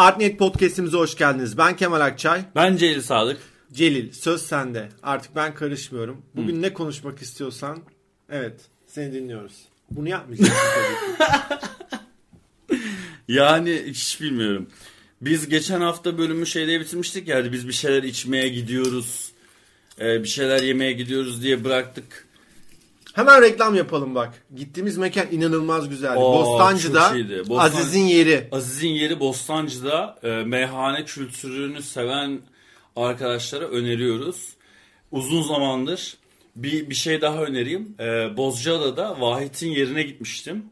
[0.00, 1.58] Artnet Podcast'imize hoş geldiniz.
[1.58, 2.44] Ben Kemal Akçay.
[2.54, 3.38] Ben Celil Sadık.
[3.72, 4.88] Celil söz sende.
[5.02, 6.22] Artık ben karışmıyorum.
[6.36, 6.62] Bugün Hı.
[6.62, 7.78] ne konuşmak istiyorsan
[8.30, 9.52] evet seni dinliyoruz.
[9.90, 10.48] Bunu yapmayacağız.
[13.28, 14.66] yani hiç bilmiyorum.
[15.20, 19.32] Biz geçen hafta bölümü şeyde bitirmiştik yani biz bir şeyler içmeye gidiyoruz.
[19.98, 22.26] bir şeyler yemeye gidiyoruz diye bıraktık.
[23.14, 24.44] Hemen reklam yapalım bak.
[24.54, 26.18] Gittiğimiz mekan inanılmaz güzeldi.
[26.18, 27.14] Oo, Bostancı'da
[27.48, 27.64] Bostan...
[27.64, 28.48] Aziz'in yeri.
[28.52, 32.40] Aziz'in yeri Bostancı'da e, meyhane kültürünü seven
[32.96, 34.48] arkadaşlara öneriyoruz.
[35.10, 36.16] Uzun zamandır
[36.56, 37.94] bir, bir şey daha önereyim.
[38.00, 40.64] E, Bozcaada'da Vahit'in yerine gitmiştim.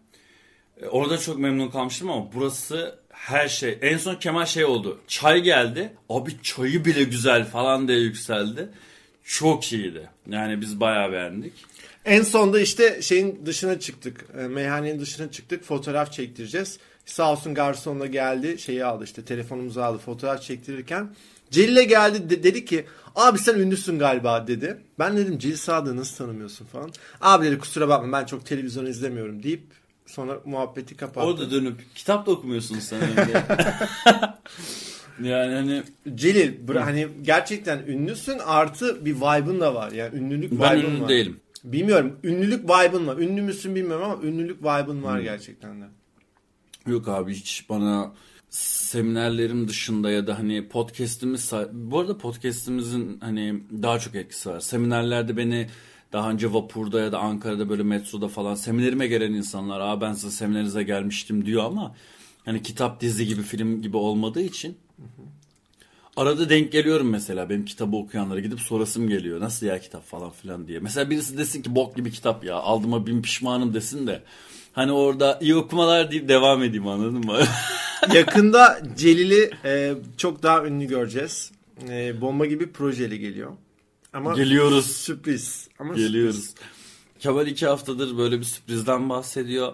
[0.82, 3.78] E, orada çok memnun kalmıştım ama burası her şey.
[3.82, 5.00] En son Kemal şey oldu.
[5.08, 5.92] Çay geldi.
[6.08, 8.68] Abi çayı bile güzel falan diye yükseldi.
[9.24, 10.08] Çok iyiydi.
[10.28, 11.52] Yani biz bayağı beğendik.
[12.04, 14.24] En sonda işte şeyin dışına çıktık.
[14.38, 15.64] E, meyhanenin dışına çıktık.
[15.64, 16.78] Fotoğraf çektireceğiz.
[17.06, 18.58] Sağ olsun garsonla geldi.
[18.58, 21.08] Şeyi aldı işte telefonumuzu aldı fotoğraf çektirirken.
[21.50, 24.78] Celil'e geldi de, dedi ki abi sen ünlüsün galiba dedi.
[24.98, 26.90] Ben dedim Celil Sadık'ı nasıl tanımıyorsun falan.
[27.20, 29.62] Abi dedi kusura bakma ben çok televizyon izlemiyorum deyip
[30.06, 31.26] sonra muhabbeti kapattı.
[31.26, 33.00] Orada dönüp kitap da okumuyorsun sen
[35.22, 35.82] Yani hani
[36.14, 39.92] Celil hani gerçekten ünlüsün artı bir vibe'ın da var.
[39.92, 40.76] Yani ünlülük vibe'ın var.
[40.76, 41.40] Ben ünlü değilim.
[41.64, 42.18] Bilmiyorum.
[42.24, 43.16] Ünlülük vibe'ın var.
[43.16, 45.24] Ünlü müsün bilmiyorum ama ünlülük vibe'ın var hmm.
[45.24, 45.84] gerçekten de.
[46.86, 48.12] Yok abi hiç bana
[48.50, 54.60] seminerlerim dışında ya da hani podcast'imiz bu arada podcast'imizin hani daha çok etkisi var.
[54.60, 55.68] Seminerlerde beni
[56.12, 60.30] daha önce vapurda ya da Ankara'da böyle metroda falan seminerime gelen insanlar aa ben size
[60.30, 61.94] seminerinize gelmiştim diyor ama
[62.44, 65.37] hani kitap dizi gibi film gibi olmadığı için hı hı.
[66.18, 69.40] Arada denk geliyorum mesela benim kitabı okuyanlara gidip sorasım geliyor.
[69.40, 70.78] Nasıl ya kitap falan filan diye.
[70.78, 74.22] Mesela birisi desin ki bok gibi kitap ya aldıma bin pişmanım desin de.
[74.72, 77.38] Hani orada iyi okumalar deyip devam edeyim anladın mı?
[78.14, 81.52] Yakında Celil'i e, çok daha ünlü göreceğiz.
[81.88, 83.52] E, bomba gibi projeli geliyor.
[84.12, 84.86] Ama Geliyoruz.
[84.86, 85.68] Sürpriz.
[85.78, 86.44] Ama Geliyoruz.
[86.44, 86.54] Sürpriz.
[87.20, 89.72] Kemal iki haftadır böyle bir sürprizden bahsediyor.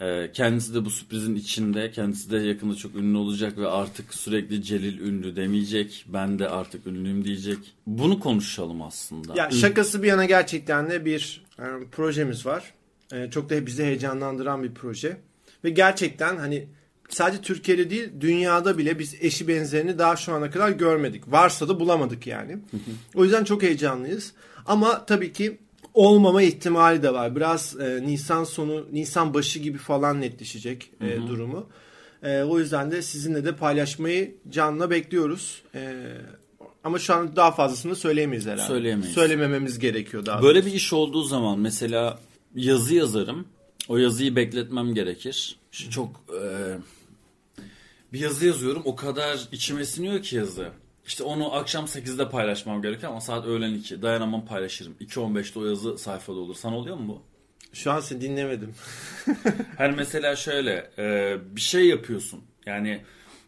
[0.00, 1.90] Ee, kendisi de bu sürprizin içinde.
[1.90, 6.06] Kendisi de yakında çok ünlü olacak ve artık sürekli Celil ünlü demeyecek.
[6.08, 7.58] Ben de artık ünlüyüm diyecek.
[7.86, 9.34] Bunu konuşalım aslında.
[9.36, 12.74] Ya şakası bir yana gerçekten de bir yani, e, projemiz var.
[13.12, 15.16] Ee, çok da bizi heyecanlandıran bir proje.
[15.64, 16.66] Ve gerçekten hani
[17.08, 21.32] sadece Türkiye'de değil dünyada bile biz eşi benzerini daha şu ana kadar görmedik.
[21.32, 22.58] Varsa da bulamadık yani.
[23.14, 24.32] o yüzden çok heyecanlıyız.
[24.66, 25.58] Ama tabii ki
[25.98, 27.36] olmama ihtimali de var.
[27.36, 31.66] Biraz e, Nisan sonu, Nisan başı gibi falan netleşecek e, durumu.
[32.22, 35.62] E, o yüzden de sizinle de paylaşmayı canla bekliyoruz.
[35.74, 35.94] E,
[36.84, 38.68] ama şu an daha fazlasını söyleyemeyiz herhalde.
[38.68, 39.14] Söyleyemeyiz.
[39.14, 40.42] Söylemememiz gerekiyor daha.
[40.42, 40.70] Böyle doğrusu.
[40.70, 42.18] bir iş olduğu zaman mesela
[42.54, 43.46] yazı yazarım.
[43.88, 45.58] O yazıyı bekletmem gerekir.
[45.70, 46.42] Şu çok e,
[48.12, 48.82] bir yazı yazıyorum.
[48.84, 50.68] O kadar içime siniyor ki yazı.
[51.08, 54.02] İşte onu akşam 8'de paylaşmam gerekiyor ama saat öğlen 2.
[54.02, 54.96] Dayanamam paylaşırım.
[55.00, 56.54] 2.15'te o yazı sayfada olur.
[56.54, 57.22] Sana oluyor mu bu?
[57.72, 58.74] Şu an seni dinlemedim.
[59.76, 62.40] Her mesela şöyle e, bir şey yapıyorsun.
[62.66, 63.04] Yani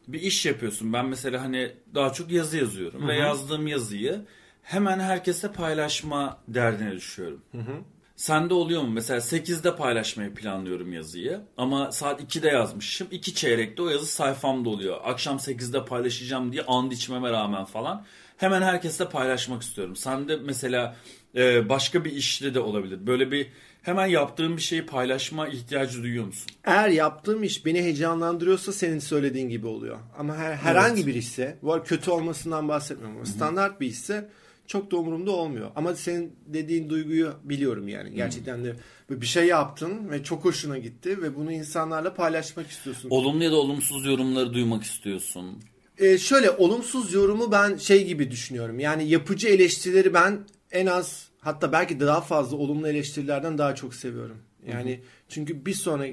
[0.08, 0.92] bir iş yapıyorsun.
[0.92, 3.00] Ben mesela hani daha çok yazı yazıyorum.
[3.00, 3.08] Hı-hı.
[3.08, 4.24] Ve yazdığım yazıyı
[4.62, 7.42] hemen herkese paylaşma derdine düşüyorum.
[7.52, 7.76] Hı hı.
[8.20, 8.88] Sende oluyor mu?
[8.92, 11.40] Mesela 8'de paylaşmayı planlıyorum yazıyı.
[11.56, 13.08] Ama saat 2'de yazmışım.
[13.10, 15.00] 2 çeyrekte o yazı sayfamda oluyor.
[15.04, 18.04] Akşam 8'de paylaşacağım diye and içmeme rağmen falan.
[18.36, 19.96] Hemen herkesle paylaşmak istiyorum.
[19.96, 20.96] Sende mesela
[21.36, 23.06] e, başka bir işte de olabilir.
[23.06, 23.46] Böyle bir
[23.82, 26.50] hemen yaptığım bir şeyi paylaşma ihtiyacı duyuyor musun?
[26.64, 29.98] Eğer yaptığım iş beni heyecanlandırıyorsa senin söylediğin gibi oluyor.
[30.18, 31.06] Ama her, herhangi evet.
[31.06, 34.28] bir işse, var kötü olmasından bahsetmiyorum ama standart bir işse
[34.70, 35.70] çok da umurumda olmuyor.
[35.76, 38.14] Ama senin dediğin duyguyu biliyorum yani.
[38.14, 38.76] Gerçekten de
[39.10, 43.10] bir şey yaptın ve çok hoşuna gitti ve bunu insanlarla paylaşmak istiyorsun.
[43.10, 45.62] Olumlu ya da olumsuz yorumları duymak istiyorsun.
[45.98, 48.80] Ee, şöyle olumsuz yorumu ben şey gibi düşünüyorum.
[48.80, 50.38] Yani yapıcı eleştirileri ben
[50.72, 54.36] en az hatta belki de daha fazla olumlu eleştirilerden daha çok seviyorum.
[54.66, 55.00] Yani Hı-hı.
[55.28, 56.06] çünkü bir sonra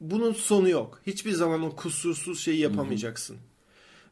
[0.00, 1.00] bunun sonu yok.
[1.06, 3.34] Hiçbir zaman o kusursuz şeyi yapamayacaksın.
[3.34, 3.53] Hı-hı.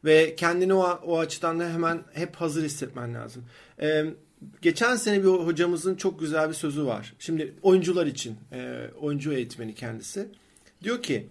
[0.05, 3.43] Ve kendini o, o açıdan da hemen hep hazır hissetmen lazım.
[3.81, 4.05] Ee,
[4.61, 7.13] geçen sene bir hocamızın çok güzel bir sözü var.
[7.19, 10.27] Şimdi oyuncular için, e, oyuncu eğitmeni kendisi.
[10.83, 11.27] Diyor ki,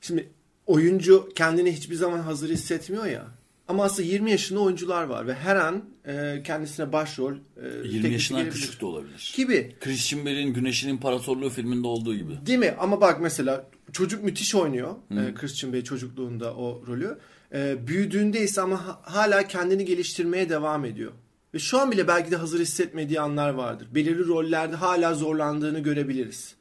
[0.00, 0.28] şimdi
[0.66, 3.26] oyuncu kendini hiçbir zaman hazır hissetmiyor ya.
[3.68, 8.50] Ama aslında 20 yaşında oyuncular var ve her an e, kendisine başrol e, 20 yaşından
[8.50, 9.34] küçük de olabilir.
[9.36, 9.76] Gibi.
[9.80, 12.46] Christian Bale'in Güneşin İmparatorluğu filminde olduğu gibi.
[12.46, 12.74] Değil mi?
[12.78, 14.94] Ama bak mesela çocuk müthiş oynuyor.
[15.10, 17.18] E, Christian Bale çocukluğunda o rolü.
[17.54, 21.12] E, büyüdüğünde ise ama hala kendini geliştirmeye devam ediyor.
[21.54, 23.88] Ve şu an bile belki de hazır hissetmediği anlar vardır.
[23.94, 26.54] Belirli rollerde hala zorlandığını görebiliriz.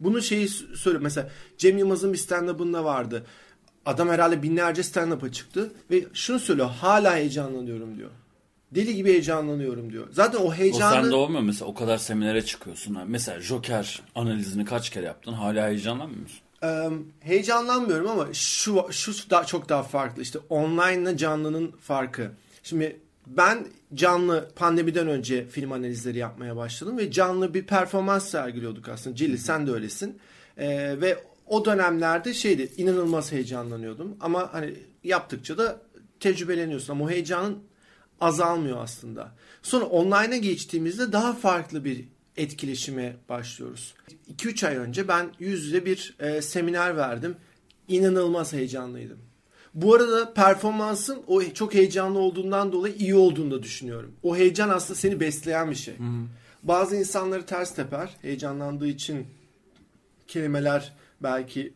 [0.00, 3.26] Bunu şeyi söyle mesela Cem Yılmaz'ın bir stand-up'ında vardı.
[3.86, 8.10] adam herhalde binlerce stand-up'a çıktı ve şunu söylüyor hala heyecanlanıyorum diyor.
[8.74, 10.06] Deli gibi heyecanlanıyorum diyor.
[10.10, 11.00] Zaten o heyecanı...
[11.00, 12.98] O sende olmuyor mesela o kadar seminere çıkıyorsun.
[13.06, 16.40] Mesela Joker analizini kaç kere yaptın hala heyecanlanmıyor musun?
[17.20, 20.22] Heyecanlanmıyorum ama şu şu daha çok daha farklı.
[20.22, 22.30] İşte online ile canlının farkı.
[22.62, 29.16] Şimdi ben canlı pandemiden önce film analizleri yapmaya başladım ve canlı bir performans sergiliyorduk aslında.
[29.16, 30.18] Cilli sen de öylesin.
[30.56, 34.74] Ee, ve o dönemlerde şeydi inanılmaz heyecanlanıyordum ama hani
[35.04, 35.80] yaptıkça da
[36.20, 37.58] tecrübeleniyorsun ama o heyecanın
[38.20, 39.32] azalmıyor aslında.
[39.62, 42.04] Sonra online'a geçtiğimizde daha farklı bir
[42.36, 43.94] etkileşime başlıyoruz.
[44.36, 47.36] 2-3 ay önce ben yüz yüze bir e, seminer verdim.
[47.88, 49.18] İnanılmaz heyecanlıydım.
[49.74, 54.12] Bu arada performansın o çok heyecanlı olduğundan dolayı iyi olduğunu da düşünüyorum.
[54.22, 55.98] O heyecan aslında seni besleyen bir şey.
[55.98, 56.26] Hı hı.
[56.62, 58.16] Bazı insanları ters teper.
[58.22, 59.26] Heyecanlandığı için
[60.26, 61.72] kelimeler belki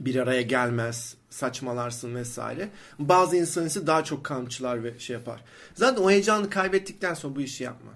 [0.00, 2.68] bir araya gelmez, saçmalarsın vesaire.
[2.98, 5.44] Bazı insan ise daha çok kamçılar ve şey yapar.
[5.74, 7.92] Zaten o heyecanı kaybettikten sonra bu işi yapma.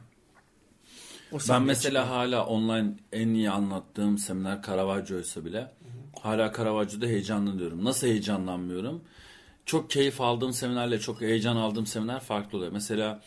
[1.48, 2.16] Ben mesela çıkma.
[2.16, 6.20] hala online en iyi anlattığım seminer Caravaggio ise bile hı hı.
[6.20, 7.84] hala Caravaggio'da heyecanlanıyorum.
[7.84, 9.04] Nasıl heyecanlanmıyorum?
[9.66, 12.72] Çok keyif aldığım seminerle çok heyecan aldığım seminer farklı oluyor.
[12.72, 13.22] Mesela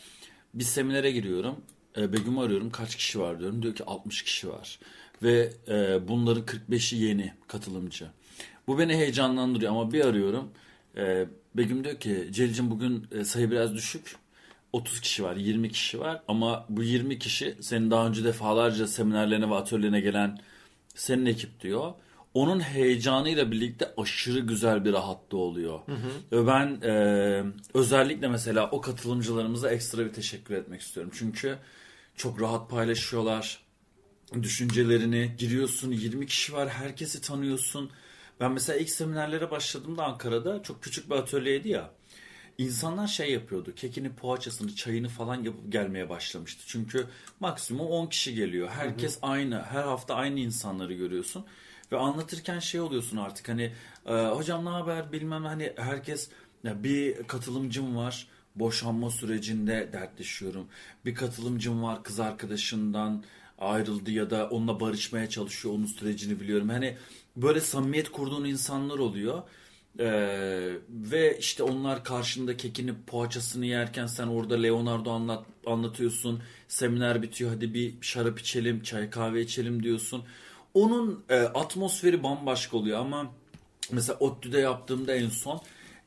[0.54, 1.56] bir seminere giriyorum.
[1.96, 2.70] E, Begüm'ü arıyorum.
[2.70, 3.62] Kaç kişi var diyorum.
[3.62, 4.78] Diyor ki 60 kişi var.
[5.22, 8.06] Ve e, bunların 45'i yeni katılımcı.
[8.66, 10.50] Bu beni heyecanlandırıyor ama bir arıyorum.
[10.96, 14.16] E, Begüm diyor ki Celil'cim bugün e, sayı biraz düşük.
[14.72, 19.50] 30 kişi var, 20 kişi var ama bu 20 kişi senin daha önce defalarca seminerlerine
[19.50, 20.38] ve atölyelerine gelen
[20.94, 21.92] senin ekip diyor.
[22.34, 25.80] Onun heyecanıyla birlikte aşırı güzel bir rahatlığı oluyor.
[25.86, 26.10] Hı hı.
[26.32, 27.44] Ve ben e,
[27.74, 31.12] özellikle mesela o katılımcılarımıza ekstra bir teşekkür etmek istiyorum.
[31.14, 31.58] Çünkü
[32.16, 33.62] çok rahat paylaşıyorlar
[34.42, 35.34] düşüncelerini.
[35.38, 37.90] Giriyorsun 20 kişi var herkesi tanıyorsun.
[38.40, 41.90] Ben mesela ilk seminerlere başladığımda Ankara'da çok küçük bir atölyeydi ya.
[42.60, 43.74] İnsanlar şey yapıyordu.
[43.74, 46.62] Kekini, poğaçasını, çayını falan yapıp gelmeye başlamıştı.
[46.66, 47.06] Çünkü
[47.40, 48.68] maksimum 10 kişi geliyor.
[48.68, 49.30] Herkes hı hı.
[49.30, 49.62] aynı.
[49.62, 51.44] Her hafta aynı insanları görüyorsun.
[51.92, 53.72] Ve anlatırken şey oluyorsun artık hani
[54.06, 56.28] e, hocam ne haber bilmem hani herkes
[56.64, 60.66] ya bir katılımcım var boşanma sürecinde dertleşiyorum.
[61.04, 63.24] Bir katılımcım var kız arkadaşından
[63.58, 66.68] ayrıldı ya da onunla barışmaya çalışıyor onun sürecini biliyorum.
[66.68, 66.96] Hani
[67.36, 69.42] böyle samimiyet kurduğun insanlar oluyor.
[69.98, 76.42] Ee, ve işte onlar karşında kekini poğaçasını yerken sen orada Leonardo anlat, anlatıyorsun.
[76.68, 80.24] Seminer bitiyor hadi bir şarap içelim, çay kahve içelim diyorsun.
[80.74, 83.32] Onun e, atmosferi bambaşka oluyor ama
[83.92, 85.60] mesela ODTÜ'de yaptığımda en son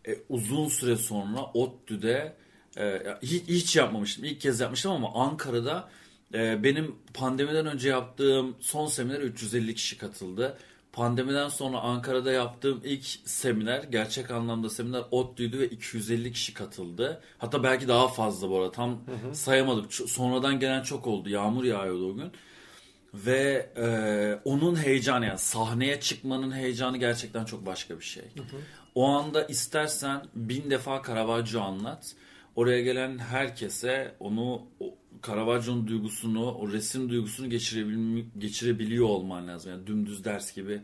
[0.08, 2.36] e, uzun süre sonra ODTÜ'de
[2.78, 4.26] e, hiç, hiç yapmamıştım.
[4.26, 5.90] İlk kez yapmıştım ama Ankara'da
[6.34, 10.58] e, benim pandemiden önce yaptığım son seminer 350 kişi katıldı.
[10.94, 17.22] Pandemiden sonra Ankara'da yaptığım ilk seminer, gerçek anlamda seminer ODTÜ'ydü ve 250 kişi katıldı.
[17.38, 19.36] Hatta belki daha fazla bu arada tam hı hı.
[19.36, 19.94] sayamadık.
[19.94, 21.30] Sonradan gelen çok oldu.
[21.30, 22.32] Yağmur yağıyordu o gün.
[23.14, 23.86] Ve e,
[24.46, 28.24] onun heyecanı yani sahneye çıkmanın heyecanı gerçekten çok başka bir şey.
[28.24, 28.62] Hı hı.
[28.96, 32.16] O anda istersen bin defa Caravaggio anlat.
[32.56, 34.62] Oraya gelen herkese onu
[35.28, 39.72] Caravaggio'nun duygusunu, o resim duygusunu geçirebil geçirebiliyor olman lazım.
[39.72, 40.82] Yani dümdüz ders gibi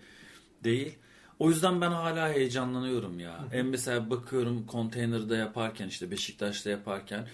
[0.64, 0.96] değil.
[1.40, 3.40] O yüzden ben hala heyecanlanıyorum ya.
[3.54, 7.28] En mesela bakıyorum konteynerde yaparken işte Beşiktaş'ta yaparken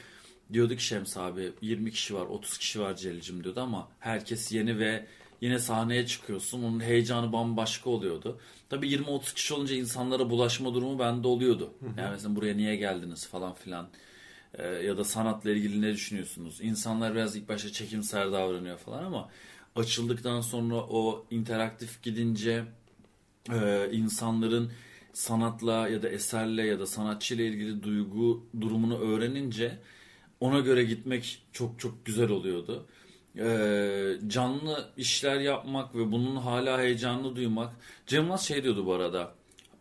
[0.53, 4.79] diyordu ki Şems abi 20 kişi var 30 kişi var Celil'cim diyordu ama herkes yeni
[4.79, 5.05] ve
[5.41, 6.63] yine sahneye çıkıyorsun.
[6.63, 8.39] Onun heyecanı bambaşka oluyordu.
[8.69, 11.73] Tabii 20-30 kişi olunca insanlara bulaşma durumu bende oluyordu.
[11.97, 13.87] Yani mesela buraya niye geldiniz falan filan.
[14.57, 16.61] Ee, ya da sanatla ilgili ne düşünüyorsunuz?
[16.61, 19.29] İnsanlar biraz ilk başta çekimser davranıyor falan ama
[19.75, 22.65] açıldıktan sonra o interaktif gidince
[23.53, 24.71] e, insanların
[25.13, 29.79] sanatla ya da eserle ya da sanatçıyla ilgili duygu durumunu öğrenince
[30.39, 32.87] ona göre gitmek çok çok güzel oluyordu.
[33.37, 37.73] Ee, canlı işler yapmak ve bunun hala heyecanlı duymak.
[38.07, 39.35] Cem şey diyordu bu arada.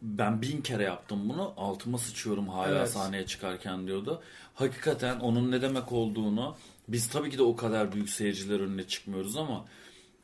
[0.04, 1.54] Ben bin kere yaptım bunu.
[1.56, 2.90] Altıma sıçıyorum hala evet.
[2.90, 4.23] sahneye çıkarken diyordu.
[4.54, 6.56] Hakikaten onun ne demek olduğunu
[6.88, 9.64] biz tabii ki de o kadar büyük seyirciler önüne çıkmıyoruz ama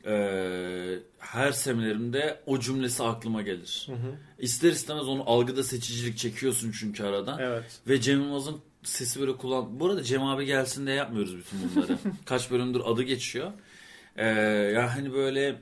[0.07, 3.87] e, her seminerimde o cümlesi aklıma gelir.
[3.87, 4.15] Hı hı.
[4.39, 7.39] İster istemez onu algıda seçicilik çekiyorsun çünkü aradan.
[7.39, 7.81] Evet.
[7.89, 9.81] Ve Cem Yılmaz'ın sesi böyle kullan.
[9.81, 11.99] Bu arada Cem abi gelsin de yapmıyoruz bütün bunları.
[12.25, 13.53] Kaç bölümdür adı geçiyor.
[14.17, 14.27] Ee,
[14.75, 15.61] yani hani böyle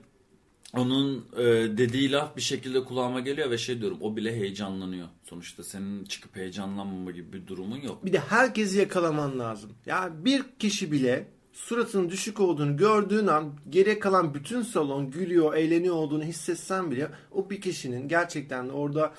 [0.77, 1.45] onun e,
[1.79, 5.09] dediği laf bir şekilde kulağıma geliyor ve şey diyorum o bile heyecanlanıyor.
[5.25, 8.05] Sonuçta senin çıkıp heyecanlanmama gibi bir durumun yok.
[8.05, 9.71] Bir de herkesi yakalaman lazım.
[9.87, 15.95] Yani bir kişi bile suratının düşük olduğunu gördüğün an geriye kalan bütün salon gülüyor, eğleniyor
[15.95, 19.15] olduğunu hissetsen bile o bir kişinin gerçekten orada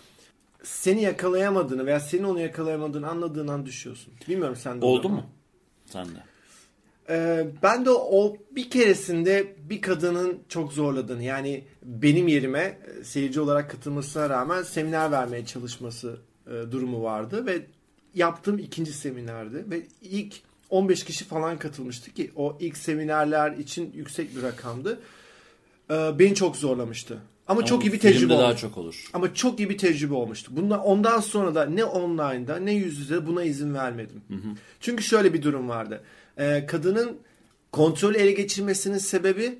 [0.63, 4.13] seni yakalayamadığını veya senin onu yakalayamadığını anladığın an düşüyorsun.
[4.27, 5.25] Bilmiyorum sen de Oldu mu?
[5.85, 6.23] Sen de.
[7.09, 13.41] Ee, ben de o bir keresinde bir kadının çok zorladığını yani benim yerime e, seyirci
[13.41, 17.65] olarak katılmasına rağmen seminer vermeye çalışması e, durumu vardı ve
[18.15, 20.33] yaptığım ikinci seminerdi ve ilk
[20.69, 24.99] 15 kişi falan katılmıştı ki o ilk seminerler için yüksek bir rakamdı.
[25.91, 27.13] Ee, beni çok zorlamıştı.
[27.47, 28.61] Ama, Ama çok iyi bir tecrübe daha olmuştu.
[28.61, 29.09] çok olur.
[29.13, 30.51] Ama çok iyi bir tecrübe olmuştu.
[30.55, 34.21] Bundan, ondan sonra da ne online'da ne yüz yüze buna izin vermedim.
[34.79, 36.03] Çünkü şöyle bir durum vardı.
[36.39, 37.17] Ee, kadının
[37.71, 39.59] kontrolü ele geçirmesinin sebebi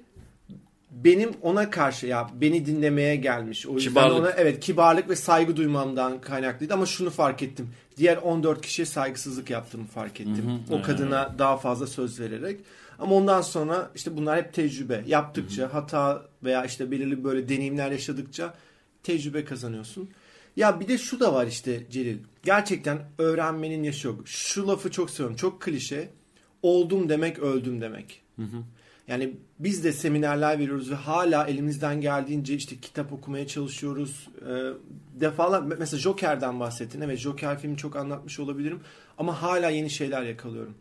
[0.91, 3.67] benim ona karşı ya beni dinlemeye gelmiş.
[3.67, 4.19] O yüzden Kibarlık.
[4.19, 7.69] ona evet kibarlık ve saygı duymamdan kaynaklıydı ama şunu fark ettim.
[7.97, 10.61] Diğer 14 kişiye saygısızlık yaptığımı fark ettim.
[10.67, 12.59] Hı hı, o kadına daha fazla söz vererek.
[12.99, 15.03] Ama ondan sonra işte bunlar hep tecrübe.
[15.07, 18.53] Yaptıkça hata veya işte belirli böyle deneyimler yaşadıkça
[19.03, 20.09] tecrübe kazanıyorsun.
[20.55, 22.17] Ya bir de şu da var işte Celil.
[22.43, 24.27] Gerçekten öğrenmenin yaşı yok.
[24.27, 25.35] Şu lafı çok seviyorum.
[25.35, 26.09] Çok klişe.
[26.61, 28.21] Oldum demek öldüm demek.
[29.07, 34.27] Yani biz de seminerler veriyoruz ve hala elimizden geldiğince işte kitap okumaya çalışıyoruz.
[34.49, 34.69] Ee,
[35.21, 37.01] defalar mesela Joker'den bahsettin.
[37.01, 38.79] Evet Joker filmi çok anlatmış olabilirim
[39.17, 40.73] ama hala yeni şeyler yakalıyorum.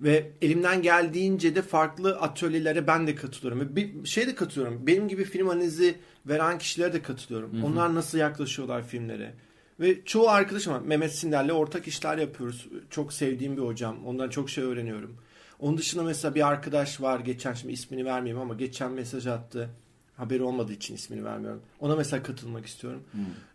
[0.00, 3.60] Ve elimden geldiğince de farklı atölyelere ben de katılıyorum.
[3.60, 4.86] Ve bir şey de katılıyorum.
[4.86, 5.94] Benim gibi film analizi
[6.26, 7.64] veren kişilere de katılıyorum.
[7.64, 9.34] Onlar nasıl yaklaşıyorlar filmlere.
[9.80, 10.80] Ve çoğu arkadaşım var.
[10.80, 12.66] Mehmet Sinder'le ortak işler yapıyoruz.
[12.90, 14.06] Çok sevdiğim bir hocam.
[14.06, 15.16] Ondan çok şey öğreniyorum.
[15.60, 17.20] Onun dışında mesela bir arkadaş var.
[17.20, 19.68] Geçen şimdi ismini vermeyeyim ama geçen mesaj attı.
[20.16, 21.60] Haberi olmadığı için ismini vermiyorum.
[21.80, 23.02] Ona mesela katılmak istiyorum.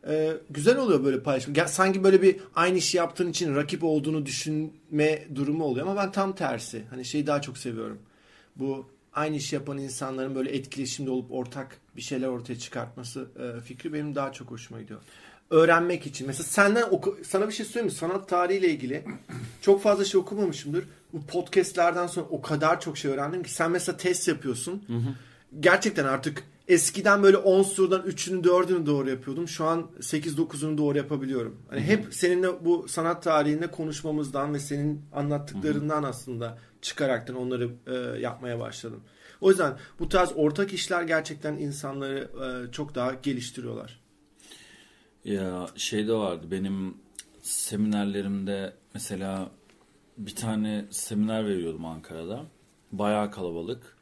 [0.07, 1.53] Ee, güzel oluyor böyle paylaşım.
[1.53, 6.11] Gel- Sanki böyle bir aynı işi yaptığın için rakip olduğunu düşünme durumu oluyor ama ben
[6.11, 6.83] tam tersi.
[6.89, 7.99] Hani şeyi daha çok seviyorum.
[8.55, 13.93] Bu aynı işi yapan insanların böyle etkileşimde olup ortak bir şeyler ortaya çıkartması e, fikri
[13.93, 14.99] benim daha çok hoşuma gidiyor.
[15.49, 16.27] Öğrenmek için.
[16.27, 17.91] Mesela senden oku- sana bir şey söyleyeyim mi?
[17.91, 19.03] Sanat tarihiyle ilgili
[19.61, 20.83] çok fazla şey okumamışımdır.
[21.13, 24.83] Bu podcastlerden sonra o kadar çok şey öğrendim ki sen mesela test yapıyorsun.
[25.59, 29.47] Gerçekten artık eskiden böyle 10 sorudan 3'ünü 4'ünü doğru yapıyordum.
[29.47, 31.55] Şu an 8-9'unu doğru yapabiliyorum.
[31.69, 38.59] Hani hep seninle bu sanat tarihinde konuşmamızdan ve senin anlattıklarından aslında çıkaraktan onları e, yapmaya
[38.59, 38.99] başladım.
[39.41, 42.29] O yüzden bu tarz ortak işler gerçekten insanları
[42.67, 43.99] e, çok daha geliştiriyorlar.
[45.25, 46.97] Ya şey de vardı benim
[47.41, 49.49] seminerlerimde mesela
[50.17, 52.45] bir tane seminer veriyordum Ankara'da.
[52.91, 53.97] Bayağı kalabalık.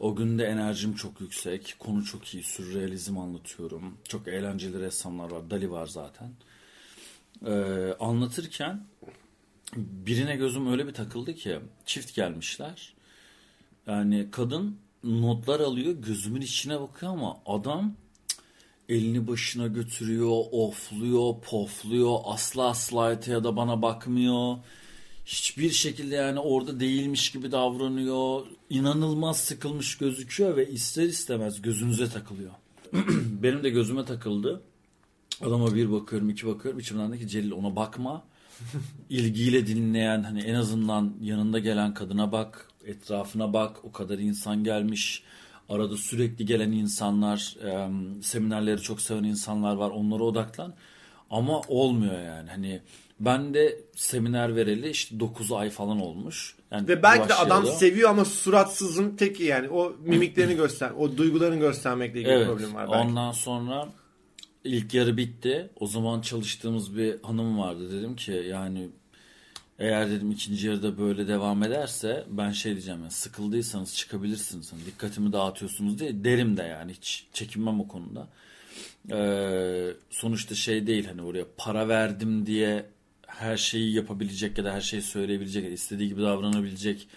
[0.00, 1.76] O gün de enerjim çok yüksek.
[1.78, 2.42] Konu çok iyi.
[2.42, 3.98] Sürrealizm anlatıyorum.
[4.08, 5.50] Çok eğlenceli ressamlar var.
[5.50, 6.30] Dali var zaten.
[7.46, 8.86] Ee, anlatırken
[9.76, 12.94] birine gözüm öyle bir takıldı ki çift gelmişler.
[13.86, 17.96] Yani kadın notlar alıyor gözümün içine bakıyor ama adam
[18.88, 24.56] elini başına götürüyor, ofluyor, pofluyor, asla asla ya da bana bakmıyor.
[25.26, 28.46] Hiçbir şekilde yani orada değilmiş gibi davranıyor.
[28.70, 32.52] İnanılmaz sıkılmış gözüküyor ve ister istemez gözünüze takılıyor.
[33.42, 34.62] Benim de gözüme takıldı.
[35.40, 36.80] Adama bir bakıyorum, iki bakıyorum.
[36.80, 38.24] İçimden de ki Celil ona bakma.
[39.10, 43.84] İlgiyle dinleyen hani en azından yanında gelen kadına bak, etrafına bak.
[43.84, 45.22] O kadar insan gelmiş.
[45.74, 47.88] Arada sürekli gelen insanlar, e,
[48.22, 49.90] seminerleri çok seven insanlar var.
[49.90, 50.74] Onlara odaklan.
[51.30, 52.50] Ama olmuyor yani.
[52.50, 52.80] Hani
[53.20, 56.54] ben de seminer vereli işte 9 ay falan olmuş.
[56.70, 59.68] Yani Ve belki de adam seviyor ama suratsızın teki yani.
[59.68, 62.46] O mimiklerini göster, o duygularını göstermekle ilgili Evet.
[62.46, 63.08] problem var belki.
[63.08, 63.88] Ondan sonra
[64.64, 65.70] ilk yarı bitti.
[65.80, 67.92] O zaman çalıştığımız bir hanım vardı.
[67.92, 68.88] Dedim ki yani
[69.78, 74.72] eğer dedim ikinci yarıda böyle devam ederse ben şey diyeceğim yani sıkıldıysanız çıkabilirsiniz.
[74.72, 78.28] Hani dikkatimi dağıtıyorsunuz diye derim de yani hiç çekinmem o konuda.
[79.12, 82.86] Ee, sonuçta şey değil hani oraya para verdim diye
[83.26, 87.08] her şeyi yapabilecek ya da her şeyi söyleyebilecek istediği gibi davranabilecek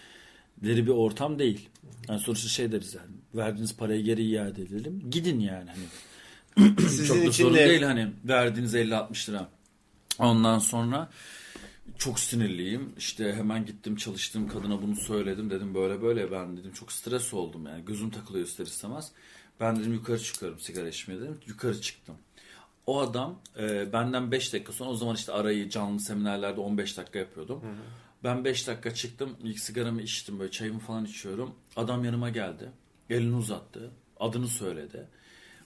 [0.64, 1.68] leri bir ortam değil.
[2.08, 5.02] Yani sonuçta şey deriz yani verdiğiniz parayı geri iade edelim.
[5.10, 5.84] Gidin yani hani
[6.80, 9.48] Sizin çok da sorun de değil hani verdiğiniz 50-60 lira.
[10.18, 11.08] Ondan sonra
[11.98, 12.92] çok sinirliyim.
[12.98, 15.50] İşte hemen gittim çalıştığım kadına bunu söyledim.
[15.50, 17.84] Dedim böyle böyle ben dedim çok stres oldum yani.
[17.84, 19.12] Gözüm takılıyor ister istemez.
[19.60, 21.38] Ben dedim yukarı çıkıyorum sigara içmeye dedim.
[21.46, 22.14] Yukarı çıktım.
[22.86, 27.18] O adam e, benden 5 dakika sonra o zaman işte arayı canlı seminerlerde 15 dakika
[27.18, 27.62] yapıyordum.
[28.24, 29.36] Ben 5 dakika çıktım.
[29.42, 31.54] ilk sigaramı içtim böyle çayımı falan içiyorum.
[31.76, 32.70] Adam yanıma geldi.
[33.10, 33.90] Elini uzattı.
[34.20, 35.06] Adını söyledi.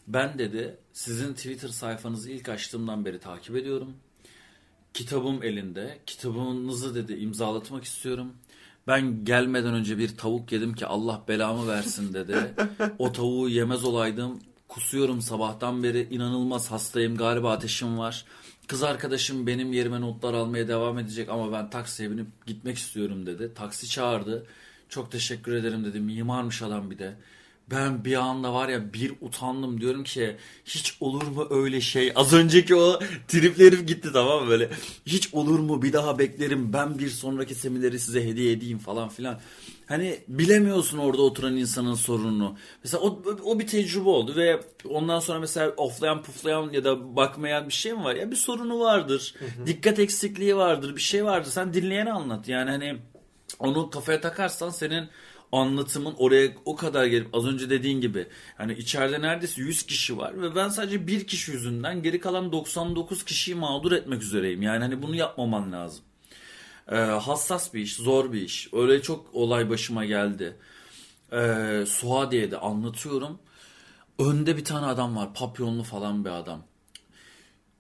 [0.07, 3.97] Ben dedi sizin Twitter sayfanızı ilk açtığımdan beri takip ediyorum.
[4.95, 5.99] Kitabım elinde.
[6.07, 8.33] Kitabınızı dedi imzalatmak istiyorum.
[8.87, 12.55] Ben gelmeden önce bir tavuk yedim ki Allah belamı versin dedi.
[12.99, 14.41] O tavuğu yemez olaydım
[14.73, 18.25] Kusuyorum sabahtan beri inanılmaz hastayım galiba ateşim var.
[18.67, 23.55] Kız arkadaşım benim yerime notlar almaya devam edecek ama ben taksiye binip gitmek istiyorum dedi.
[23.55, 24.47] Taksi çağırdı.
[24.89, 26.05] Çok teşekkür ederim dedim.
[26.05, 27.15] Mimarmış adam bir de.
[27.71, 29.81] Ben bir anda var ya bir utandım.
[29.81, 32.13] Diyorum ki hiç olur mu öyle şey?
[32.15, 34.51] Az önceki o triplerim gitti tamam mı?
[34.51, 34.71] Böyle
[35.07, 35.83] hiç olur mu?
[35.83, 36.73] Bir daha beklerim.
[36.73, 39.41] Ben bir sonraki semineri size hediye edeyim falan filan.
[39.87, 42.57] Hani bilemiyorsun orada oturan insanın sorununu.
[42.85, 47.69] Mesela o, o bir tecrübe oldu ve ondan sonra mesela oflayan puflayan ya da bakmayan
[47.69, 48.15] bir şey mi var?
[48.15, 49.35] Ya bir sorunu vardır.
[49.39, 49.67] Hı hı.
[49.67, 50.97] dikkat eksikliği vardır.
[50.97, 51.51] Bir şey vardır.
[51.51, 52.49] Sen dinleyene anlat.
[52.49, 52.97] Yani hani
[53.59, 55.09] onu kafaya takarsan senin
[55.53, 60.43] anlatımın oraya o kadar gelip az önce dediğin gibi hani içeride neredeyse 100 kişi var
[60.43, 64.63] ve ben sadece bir kişi yüzünden geri kalan 99 kişiyi mağdur etmek üzereyim.
[64.63, 66.05] Yani hani bunu yapmaman lazım.
[66.91, 68.69] Ee, hassas bir iş, zor bir iş.
[68.73, 70.57] Öyle çok olay başıma geldi.
[71.33, 73.39] Ee, Suadiye'de anlatıyorum.
[74.19, 76.63] Önde bir tane adam var, papyonlu falan bir adam.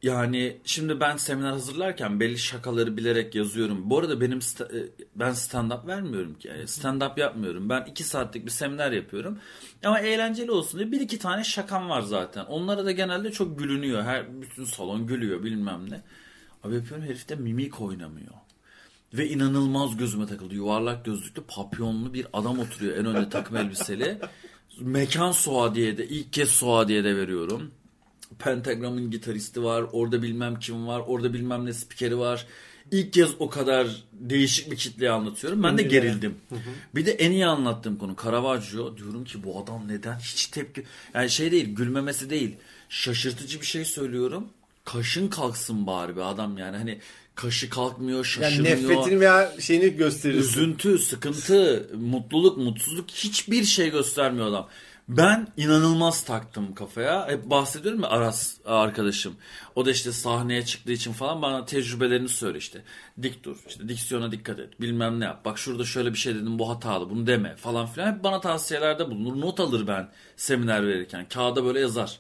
[0.03, 3.91] Yani şimdi ben seminer hazırlarken belli şakaları bilerek yazıyorum.
[3.91, 6.49] Bu arada benim sta- e, ben stand up vermiyorum ki.
[6.49, 7.69] Yani stand up yapmıyorum.
[7.69, 9.39] Ben iki saatlik bir seminer yapıyorum.
[9.85, 12.45] Ama eğlenceli olsun diye bir iki tane şakam var zaten.
[12.45, 14.03] Onlara da genelde çok gülünüyor.
[14.03, 16.01] Her bütün salon gülüyor bilmem ne.
[16.65, 18.35] Abi yapıyorum herif de mimik oynamıyor.
[19.15, 20.55] Ve inanılmaz gözüme takıldı.
[20.55, 24.19] Yuvarlak gözlüklü, papyonlu bir adam oturuyor en önde takım elbiseli.
[24.81, 27.71] Mekan Suadiye'de ilk kez Suadiye'de veriyorum.
[28.39, 29.85] Pentagram'ın gitaristi var.
[29.93, 31.03] Orada bilmem kim var.
[31.07, 32.47] Orada bilmem ne spikeri var.
[32.91, 35.63] İlk kez o kadar değişik bir kitleye anlatıyorum.
[35.63, 36.35] Ben de gerildim.
[36.95, 38.97] Bir de en iyi anlattığım konu Caravaggio.
[38.97, 40.85] Diyorum ki bu adam neden hiç tepki...
[41.15, 42.57] Yani şey değil gülmemesi değil.
[42.89, 44.49] Şaşırtıcı bir şey söylüyorum.
[44.85, 46.77] Kaşın kalksın bari be adam yani.
[46.77, 46.99] Hani
[47.35, 48.77] kaşı kalkmıyor, şaşırmıyor.
[48.77, 50.35] Yani nefretini veya şeyini gösterir.
[50.35, 54.69] Üzüntü, sıkıntı, mutluluk, mutsuzluk hiçbir şey göstermiyor adam.
[55.09, 57.29] Ben inanılmaz taktım kafaya.
[57.29, 59.37] Hep bahsediyorum ya Aras arkadaşım.
[59.75, 62.83] O da işte sahneye çıktığı için falan bana tecrübelerini söyle işte.
[63.23, 65.45] Dik dur, işte diksiyona dikkat et, bilmem ne yap.
[65.45, 68.13] Bak şurada şöyle bir şey dedim bu hatalı, bunu deme falan filan.
[68.13, 69.41] Hep bana tavsiyelerde bulunur.
[69.41, 71.29] Not alır ben seminer verirken.
[71.29, 72.19] Kağıda böyle yazar.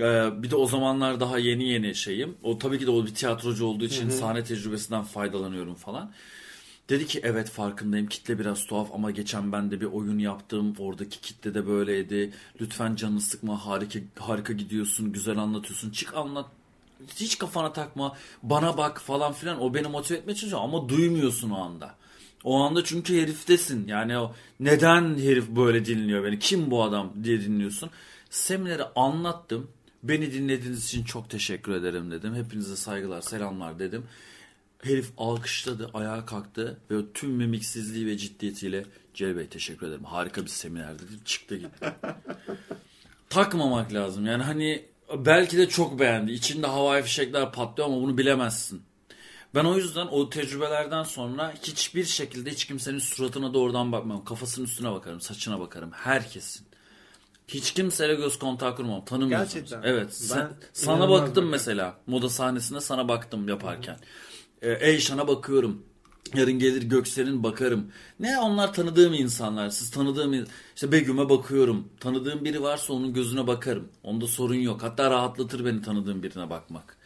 [0.00, 2.36] Ee, bir de o zamanlar daha yeni yeni şeyim.
[2.42, 4.16] O tabii ki de o bir tiyatrocu olduğu için hı hı.
[4.16, 6.12] sahne tecrübesinden faydalanıyorum falan.
[6.90, 10.74] Dedi ki evet farkındayım kitle biraz tuhaf ama geçen ben de bir oyun yaptım.
[10.78, 12.30] Oradaki kitle de böyleydi.
[12.60, 15.90] Lütfen canını sıkma harika, harika gidiyorsun güzel anlatıyorsun.
[15.90, 16.46] Çık anlat
[17.16, 21.58] hiç kafana takma bana bak falan filan o beni motive etmeye çalışıyor ama duymuyorsun o
[21.58, 21.94] anda.
[22.44, 27.40] O anda çünkü heriftesin yani o neden herif böyle dinliyor beni kim bu adam diye
[27.40, 27.90] dinliyorsun.
[28.30, 29.70] Semineri anlattım
[30.02, 34.04] beni dinlediğiniz için çok teşekkür ederim dedim hepinize saygılar selamlar dedim.
[34.82, 40.04] Herif alkışladı, ayağa kalktı ve tüm mimiksizliği ve ciddiyetiyle Celal Bey teşekkür ederim.
[40.04, 41.24] Harika bir seminer dedi.
[41.24, 41.92] Çıktı gitti.
[43.30, 44.26] Takmamak lazım.
[44.26, 44.84] Yani hani
[45.16, 46.32] belki de çok beğendi.
[46.32, 48.82] İçinde havai fişekler patlıyor ama bunu bilemezsin.
[49.54, 54.24] Ben o yüzden o tecrübelerden sonra hiçbir şekilde hiç kimsenin suratına doğrudan bakmam.
[54.24, 55.90] Kafasının üstüne bakarım, saçına bakarım.
[55.92, 56.66] Herkesin.
[57.48, 59.04] Hiç kimseyle göz kontağı kurmam.
[59.04, 59.54] Tanımıyorsun.
[59.54, 59.82] Gerçekten.
[59.82, 60.14] Evet.
[60.14, 61.48] Sen, sana baktım bakarım.
[61.48, 61.96] mesela.
[62.06, 63.92] Moda sahnesinde sana baktım yaparken.
[63.92, 64.29] Hı-hı.
[64.62, 65.82] E, Eyşan'a bakıyorum.
[66.34, 67.86] Yarın gelir Göksel'in bakarım.
[68.20, 69.70] Ne onlar tanıdığım insanlar.
[69.70, 71.88] Siz tanıdığım işte Begüm'e bakıyorum.
[72.00, 73.88] Tanıdığım biri varsa onun gözüne bakarım.
[74.02, 74.82] Onda sorun yok.
[74.82, 76.96] Hatta rahatlatır beni tanıdığım birine bakmak.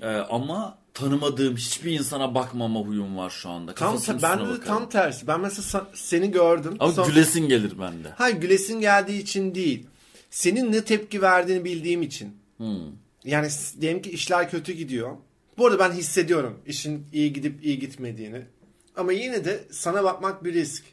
[0.00, 3.74] Ee, ama tanımadığım hiçbir insana bakmama huyum var şu anda.
[3.74, 4.64] Tam ben de bakarım.
[4.64, 5.26] tam tersi.
[5.26, 6.76] Ben mesela seni gördüm.
[6.80, 7.08] Ama Son...
[7.08, 8.08] gülesin gelir bende.
[8.16, 9.86] Hayır gülesin geldiği için değil.
[10.30, 12.36] Senin ne tepki verdiğini bildiğim için.
[12.56, 12.80] Hmm.
[13.24, 13.48] Yani
[13.80, 15.16] diyelim ki işler kötü gidiyor.
[15.58, 18.42] Bu arada ben hissediyorum işin iyi gidip iyi gitmediğini.
[18.96, 20.84] Ama yine de sana bakmak bir risk.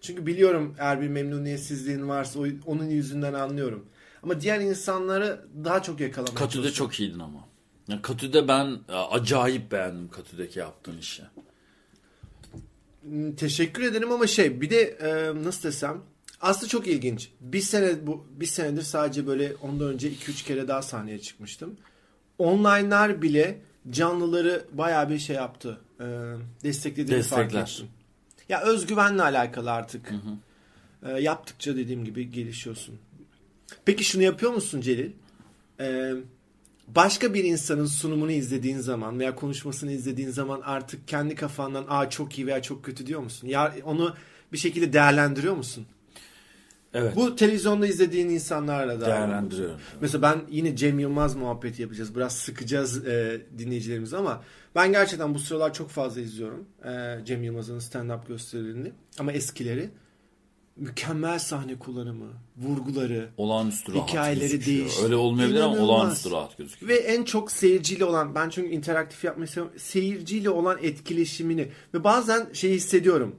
[0.00, 3.86] Çünkü biliyorum eğer bir memnuniyetsizliğin varsa onun yüzünden anlıyorum.
[4.22, 7.48] Ama diğer insanları daha çok yakalamaya Katü'de çok iyiydin ama.
[7.88, 11.22] Yani Katü'de ben e, acayip beğendim Katü'deki yaptığın işi.
[13.02, 16.02] Hmm, teşekkür ederim ama şey bir de e, nasıl desem
[16.40, 17.30] aslında çok ilginç.
[17.40, 21.76] Bir sene bu bir senedir sadece böyle ondan önce 2-3 kere daha sahneye çıkmıştım.
[22.38, 25.80] Online'lar bile canlıları bayağı bir şey yaptı.
[26.00, 26.06] E,
[26.64, 27.88] desteklediğini fark ettim.
[28.48, 30.10] Ya özgüvenle alakalı artık.
[30.10, 30.36] Hı hı.
[31.12, 32.98] E, yaptıkça dediğim gibi gelişiyorsun.
[33.84, 35.10] Peki şunu yapıyor musun Celil?
[35.80, 36.12] E,
[36.88, 42.38] başka bir insanın sunumunu izlediğin zaman veya konuşmasını izlediğin zaman artık kendi kafandan aa çok
[42.38, 43.48] iyi veya çok kötü diyor musun?
[43.48, 44.14] Ya onu
[44.52, 45.86] bir şekilde değerlendiriyor musun?
[46.94, 47.16] Evet.
[47.16, 49.76] Bu televizyonda izlediğin insanlarla da değerlendiriyorum.
[50.00, 52.16] Mesela ben yine Cem Yılmaz muhabbeti yapacağız.
[52.16, 54.42] Biraz sıkacağız e, dinleyicilerimizi ama
[54.74, 56.64] ben gerçekten bu sıralar çok fazla izliyorum.
[56.84, 59.90] E, Cem Yılmaz'ın stand-up gösterilerini ama eskileri.
[60.76, 64.84] mükemmel sahne kullanımı, vurguları, olağanüstü rahat hikayeleri gözüküyor.
[64.84, 64.94] değiş.
[65.02, 66.92] Öyle olmayabilir ama olağanüstü rahat gözüküyor.
[66.92, 69.78] Ve en çok seyirciyle olan ben çünkü interaktif yapmayı seviyorum.
[69.78, 73.36] Seyirciyle olan etkileşimini ve bazen şey hissediyorum.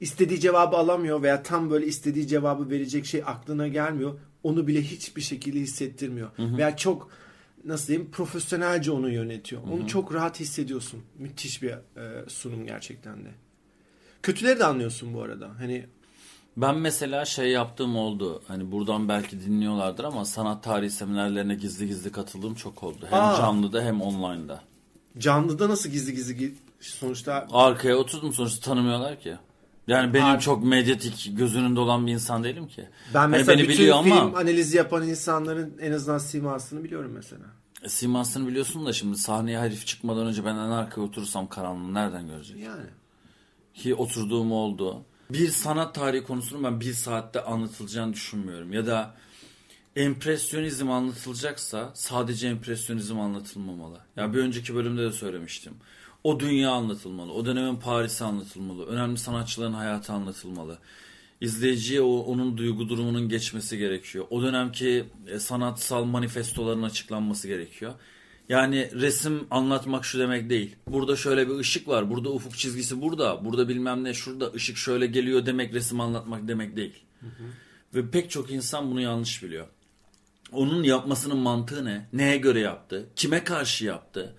[0.00, 4.18] İstediği cevabı alamıyor veya tam böyle istediği cevabı verecek şey aklına gelmiyor.
[4.42, 6.28] Onu bile hiçbir şekilde hissettirmiyor.
[6.38, 7.10] Veya çok
[7.64, 9.62] nasıl diyeyim profesyonelce onu yönetiyor.
[9.62, 11.00] Onu çok rahat hissediyorsun.
[11.18, 13.28] Müthiş bir e, sunum gerçekten de.
[14.22, 15.50] Kötüleri de anlıyorsun bu arada.
[15.58, 15.86] Hani
[16.56, 18.42] Ben mesela şey yaptığım oldu.
[18.48, 23.06] Hani buradan belki dinliyorlardır ama sanat tarihi seminerlerine gizli gizli katıldığım çok oldu.
[23.10, 23.36] Hem Aa.
[23.36, 24.62] canlıda hem online'da.
[25.18, 29.36] canlıda nasıl gizli gizli gi- sonuçta Arkaya oturdum sonuçta tanımıyorlar ki.
[29.88, 32.88] Yani benim Abi- çok medyatik göz önünde olan bir insan değilim ki.
[33.14, 37.12] ben Hani mesela beni bütün biliyor film ama analizi yapan insanların en azından simasını biliyorum
[37.14, 37.44] mesela.
[37.86, 42.58] simasını biliyorsun da şimdi sahneye herif çıkmadan önce ben en arkaya oturursam karanlığı nereden görecek?
[42.58, 42.86] Yani.
[43.74, 45.02] Ki oturduğum oldu.
[45.30, 48.72] Bir sanat tarihi konusunu ben bir saatte anlatılacağını düşünmüyorum.
[48.72, 49.14] Ya da
[49.96, 53.98] empresyonizm anlatılacaksa sadece empresyonizm anlatılmamalı.
[54.16, 55.72] Ya bir önceki bölümde de söylemiştim.
[56.24, 57.32] O dünya anlatılmalı.
[57.32, 58.86] O dönemin Paris'i anlatılmalı.
[58.86, 60.78] Önemli sanatçıların hayatı anlatılmalı.
[61.40, 64.24] İzleyiciye o, onun duygu durumunun geçmesi gerekiyor.
[64.30, 67.94] O dönemki e, sanatsal manifestoların açıklanması gerekiyor.
[68.48, 70.76] Yani resim anlatmak şu demek değil.
[70.86, 72.10] Burada şöyle bir ışık var.
[72.10, 73.44] Burada ufuk çizgisi burada.
[73.44, 76.94] Burada bilmem ne şurada ışık şöyle geliyor demek resim anlatmak demek değil.
[77.94, 79.66] Ve pek çok insan bunu yanlış biliyor.
[80.52, 82.08] Onun yapmasının mantığı ne?
[82.12, 83.06] Neye göre yaptı?
[83.16, 84.34] Kime karşı yaptı?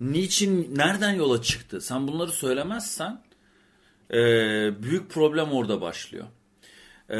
[0.00, 1.80] Niçin, nereden yola çıktı?
[1.80, 3.22] Sen bunları söylemezsen
[4.10, 4.16] e,
[4.82, 6.26] büyük problem orada başlıyor.
[7.10, 7.16] E,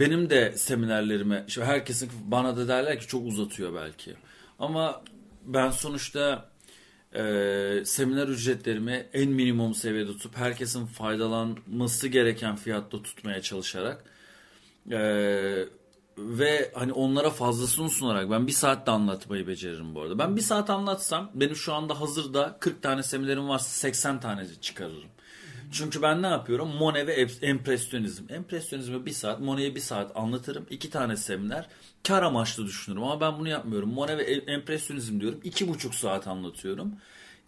[0.00, 4.14] benim de seminerlerime, şimdi herkesin bana da derler ki çok uzatıyor belki.
[4.58, 5.02] Ama
[5.44, 6.50] ben sonuçta
[7.14, 14.04] e, seminer ücretlerimi en minimum seviyede tutup herkesin faydalanması gereken fiyatta tutmaya çalışarak
[14.90, 14.98] e,
[16.18, 20.18] ve hani onlara fazlasını sunarak ben bir saatte anlatmayı beceririm bu arada.
[20.18, 25.08] Ben bir saat anlatsam benim şu anda hazırda 40 tane seminerim varsa 80 tane çıkarırım.
[25.72, 26.68] Çünkü ben ne yapıyorum?
[26.68, 27.12] Monet ve
[27.46, 28.24] empresyonizm.
[28.28, 30.66] Empresyonizmi bir saat, Monet'i bir saat anlatırım.
[30.70, 31.68] iki tane seminer.
[32.08, 33.92] Kar amaçlı düşünürüm ama ben bunu yapmıyorum.
[33.92, 34.22] Monet ve
[34.52, 35.40] empresyonizm diyorum.
[35.44, 36.92] iki buçuk saat anlatıyorum.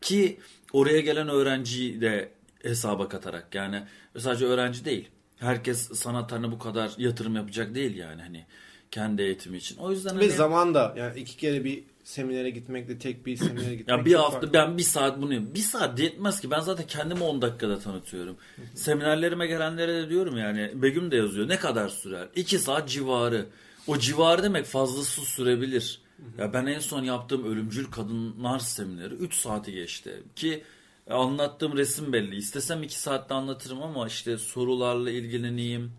[0.00, 0.40] Ki
[0.72, 3.82] oraya gelen öğrenciyi de hesaba katarak yani
[4.18, 5.08] sadece öğrenci değil.
[5.38, 8.46] Herkes sanat bu kadar yatırım yapacak değil yani hani
[8.90, 9.76] kendi eğitimi için.
[9.76, 13.74] O yüzden Ve hani, zaman da yani iki kere bir seminere gitmekle tek bir seminere
[13.74, 13.98] gitmek.
[13.98, 14.52] ya bir hafta farklı.
[14.52, 15.54] ben bir saat bunu yapıyorum.
[15.54, 18.36] Bir saat yetmez ki ben zaten kendimi 10 dakikada tanıtıyorum.
[18.74, 22.28] Seminerlerime gelenlere de diyorum yani Begüm de yazıyor ne kadar sürer?
[22.36, 23.46] 2 saat civarı.
[23.86, 26.00] O civarı demek fazlası sürebilir.
[26.38, 30.22] Ya ben en son yaptığım ölümcül kadınlar semineri 3 saati geçti.
[30.36, 30.62] Ki
[31.10, 32.36] anlattığım resim belli.
[32.36, 35.92] İstesem 2 saatte anlatırım ama işte sorularla ilgileneyim.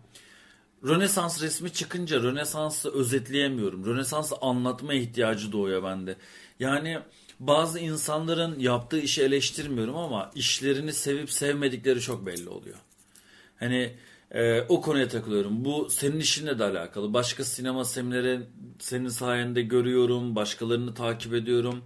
[0.84, 3.86] Rönesans resmi çıkınca Rönesans'ı özetleyemiyorum.
[3.86, 6.16] Rönesans'ı anlatma ihtiyacı doğuyor bende.
[6.60, 6.98] Yani
[7.40, 12.76] bazı insanların yaptığı işi eleştirmiyorum ama işlerini sevip sevmedikleri çok belli oluyor.
[13.58, 13.94] Hani
[14.30, 15.64] e, o konuya takılıyorum.
[15.64, 17.14] Bu senin işinle de alakalı.
[17.14, 18.40] Başka sinema semineri
[18.78, 20.36] senin sayende görüyorum.
[20.36, 21.84] Başkalarını takip ediyorum.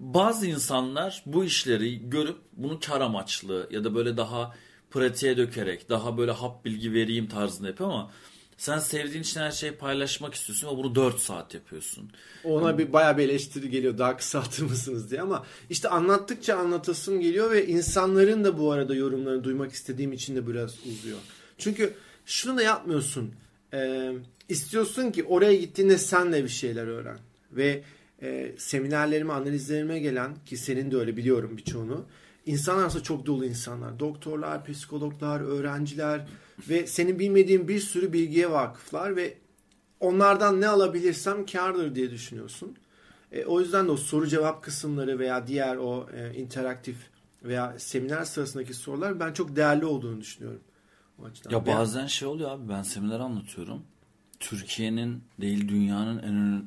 [0.00, 4.54] Bazı insanlar bu işleri görüp bunu kar amaçlı ya da böyle daha
[4.90, 8.10] pratiğe dökerek daha böyle hap bilgi vereyim tarzında yapıyor ama
[8.58, 12.10] sen sevdiğin için her şeyi paylaşmak istiyorsun ama bunu 4 saat yapıyorsun.
[12.44, 17.50] Ona bir bayağı bir eleştiri geliyor daha kısaltır mısınız diye ama işte anlattıkça anlatasım geliyor
[17.50, 21.18] ve insanların da bu arada yorumlarını duymak istediğim için de biraz uzuyor.
[21.58, 21.94] Çünkü
[22.26, 23.34] şunu da yapmıyorsun.
[23.72, 24.12] Ee,
[24.48, 27.18] istiyorsun ki oraya gittiğinde sen de bir şeyler öğren.
[27.52, 27.82] Ve
[28.22, 32.06] e, seminerlerime, analizlerime gelen ki senin de öyle biliyorum birçoğunu.
[32.46, 34.00] İnsanlar aslında çok dolu insanlar.
[34.00, 36.26] Doktorlar, psikologlar, öğrenciler
[36.68, 39.34] ve senin bilmediğin bir sürü bilgiye vakıflar ve
[40.00, 42.76] onlardan ne alabilirsem kardır diye düşünüyorsun.
[43.32, 46.96] E, o yüzden de o soru cevap kısımları veya diğer o e, interaktif
[47.44, 50.60] veya seminer sırasındaki sorular ben çok değerli olduğunu düşünüyorum.
[51.22, 51.50] O açıdan.
[51.50, 53.82] Ya bazen şey oluyor abi ben seminer anlatıyorum.
[54.40, 56.64] Türkiye'nin değil dünyanın en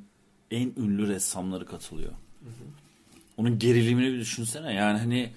[0.52, 2.14] en ünlü ressamları katılıyor.
[3.38, 4.74] Onun gerilimini bir düşünsene.
[4.74, 5.34] Yani hani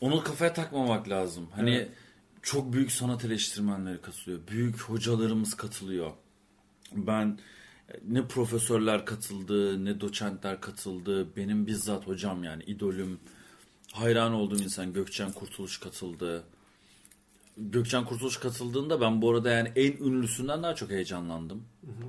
[0.00, 1.48] onu kafaya takmamak lazım.
[1.54, 1.90] Hani Evet.
[2.42, 4.40] çok büyük sanat eleştirmenleri katılıyor.
[4.48, 6.10] Büyük hocalarımız katılıyor.
[6.92, 7.38] Ben
[8.08, 11.36] ne profesörler katıldı, ne doçentler katıldı.
[11.36, 13.20] Benim bizzat hocam yani idolüm,
[13.92, 16.44] hayran olduğum insan Gökçen Kurtuluş katıldı.
[17.56, 21.64] Gökçen Kurtuluş katıldığında ben bu arada yani en ünlüsünden daha çok heyecanlandım.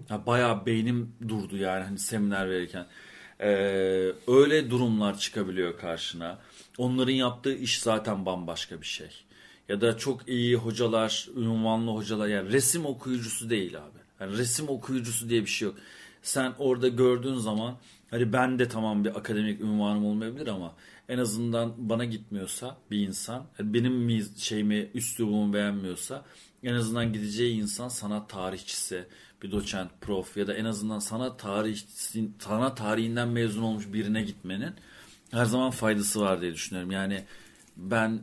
[0.09, 2.87] Ya bayağı beynim durdu yani hani seminer verirken.
[3.39, 3.47] Ee,
[4.27, 6.39] öyle durumlar çıkabiliyor karşına.
[6.77, 9.09] Onların yaptığı iş zaten bambaşka bir şey.
[9.69, 13.99] ya da çok iyi hocalar, ünvanlı hocalar yani resim okuyucusu değil abi.
[14.19, 15.77] Yani resim okuyucusu diye bir şey yok.
[16.21, 17.77] Sen orada gördüğün zaman
[18.11, 20.75] hani ben de tamam bir akademik ünvanım olmayabilir ama
[21.09, 26.25] en azından bana gitmiyorsa bir insan benim mi şeyimi üslubumu beğenmiyorsa
[26.63, 29.07] en azından gideceği insan sanat tarihçisi
[29.43, 31.77] bir doçent, prof ya da en azından sanat tarih
[32.39, 34.73] sanat tarihinden mezun olmuş birine gitmenin
[35.31, 36.91] her zaman faydası var diye düşünüyorum.
[36.91, 37.23] Yani
[37.77, 38.21] ben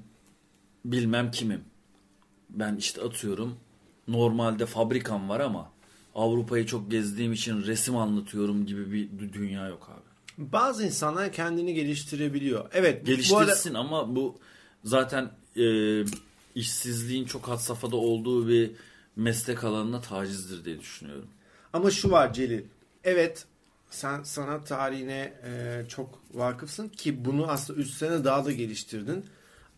[0.85, 1.65] bilmem kimim.
[2.51, 3.57] Ben işte atıyorum
[4.09, 5.74] normalde fabrikam var ama
[6.15, 10.05] Avrupa'yı çok gezdiğim için resim anlatıyorum gibi bir dünya yok abi.
[10.53, 12.71] Bazı insanlar kendini geliştirebiliyor.
[12.73, 13.07] Evet.
[13.07, 13.79] Geliştirsin bu arada...
[13.79, 14.39] ama bu
[14.85, 15.67] zaten e,
[16.55, 18.71] işsizliğin çok had safhada olduğu bir
[19.17, 21.29] meslek alanına tacizdir diye düşünüyorum.
[21.73, 22.63] Ama şu var Celil.
[23.05, 23.47] Evet
[23.91, 29.25] sen sanat tarihine e, çok vakıfsın ki bunu aslında üst sene daha da geliştirdin.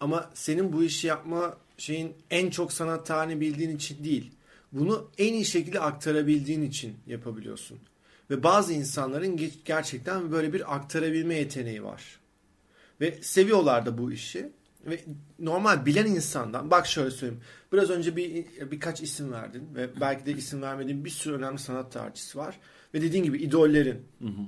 [0.01, 4.31] Ama senin bu işi yapma şeyin en çok sanat tarihini bildiğin için değil.
[4.73, 7.79] Bunu en iyi şekilde aktarabildiğin için yapabiliyorsun.
[8.31, 12.21] Ve bazı insanların gerçekten böyle bir aktarabilme yeteneği var.
[13.01, 14.53] Ve seviyorlar da bu işi.
[14.87, 15.05] Ve
[15.39, 17.43] normal bilen insandan bak şöyle söyleyeyim.
[17.73, 21.93] Biraz önce bir birkaç isim verdin ve belki de isim vermediğin bir sürü önemli sanat
[21.93, 22.61] tarihçisi var.
[22.95, 24.03] Ve dediğin gibi idollerin.
[24.19, 24.47] Hı hı.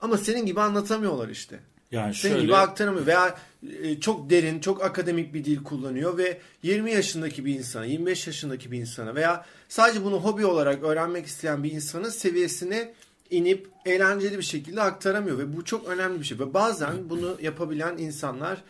[0.00, 1.60] Ama senin gibi anlatamıyorlar işte.
[1.92, 2.46] Yani Senin şöyle...
[2.46, 3.38] gibi aktaramıyor veya
[3.82, 8.70] e, çok derin, çok akademik bir dil kullanıyor ve 20 yaşındaki bir insana, 25 yaşındaki
[8.70, 12.94] bir insana veya sadece bunu hobi olarak öğrenmek isteyen bir insanın seviyesine
[13.30, 16.38] inip eğlenceli bir şekilde aktaramıyor ve bu çok önemli bir şey.
[16.38, 18.62] Ve bazen bunu yapabilen insanlar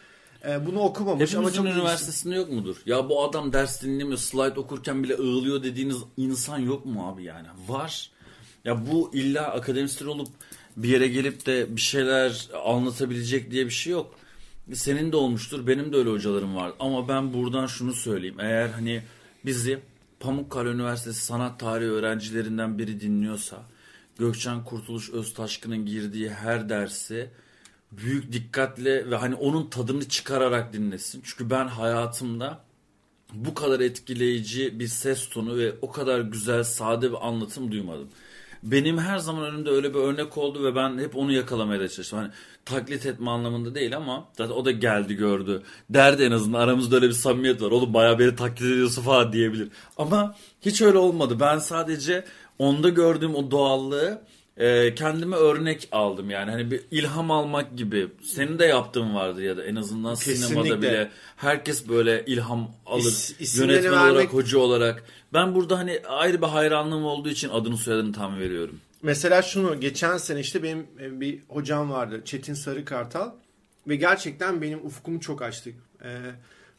[0.49, 2.77] e, bunu okumamış Hepimizin ama çok üniversitesinde yok mudur?
[2.87, 7.47] Ya bu adam ders dinlemiyor, slide okurken bile ağlıyor dediğiniz insan yok mu abi yani?
[7.69, 8.11] Var.
[8.65, 10.29] Ya bu illa akademisyen olup
[10.83, 14.15] bir yere gelip de bir şeyler anlatabilecek diye bir şey yok.
[14.75, 16.73] Senin de olmuştur, benim de öyle hocalarım var.
[16.81, 18.41] Ama ben buradan şunu söyleyeyim.
[18.41, 19.03] Eğer hani
[19.47, 19.79] bizi
[20.21, 23.63] Pamukkale Üniversitesi sanat tarihi öğrencilerinden biri dinliyorsa
[24.19, 27.31] Gökçen Kurtuluş Öztaşkın'ın girdiği her dersi
[27.93, 31.23] büyük dikkatle ve hani onun tadını çıkararak dinlesin.
[31.25, 32.65] Çünkü ben hayatımda
[33.33, 38.09] bu kadar etkileyici bir ses tonu ve o kadar güzel sade bir anlatım duymadım
[38.63, 42.19] benim her zaman önümde öyle bir örnek oldu ve ben hep onu yakalamaya çalıştım.
[42.19, 42.31] Hani
[42.65, 45.63] taklit etme anlamında değil ama zaten o da geldi gördü.
[45.91, 47.71] Derdi en azından aramızda öyle bir samimiyet var.
[47.71, 49.69] Oğlum bayağı beni taklit ediyorsun falan diyebilir.
[49.97, 51.41] Ama hiç öyle olmadı.
[51.41, 52.25] Ben sadece
[52.59, 54.23] onda gördüğüm o doğallığı
[54.59, 59.57] e, kendime örnek aldım yani hani bir ilham almak gibi senin de yaptığın vardı ya
[59.57, 60.47] da en azından Kesinlikle.
[60.47, 64.13] sinemada bile herkes böyle ilham alır İs, yönetmen vermek...
[64.13, 68.81] olarak hoca olarak ben burada hani ayrı bir hayranlığım olduğu için adını soyadını tam veriyorum.
[69.03, 73.31] Mesela şunu geçen sene işte benim e, bir hocam vardı Çetin Sarı Kartal
[73.89, 75.71] ve gerçekten benim ufkumu çok açtı.
[76.05, 76.09] Ee,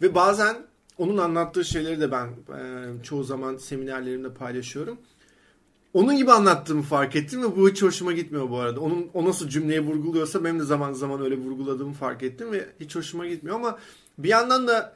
[0.02, 0.58] ve bazen
[0.98, 4.98] onun anlattığı şeyleri de ben e, çoğu zaman seminerlerimde paylaşıyorum
[5.94, 8.80] onun gibi anlattığımı fark ettim ve bu hiç hoşuma gitmiyor bu arada.
[8.80, 12.96] Onun o nasıl cümleyi vurguluyorsa benim de zaman zaman öyle vurguladığımı fark ettim ve hiç
[12.96, 13.80] hoşuma gitmiyor ama
[14.18, 14.96] bir yandan da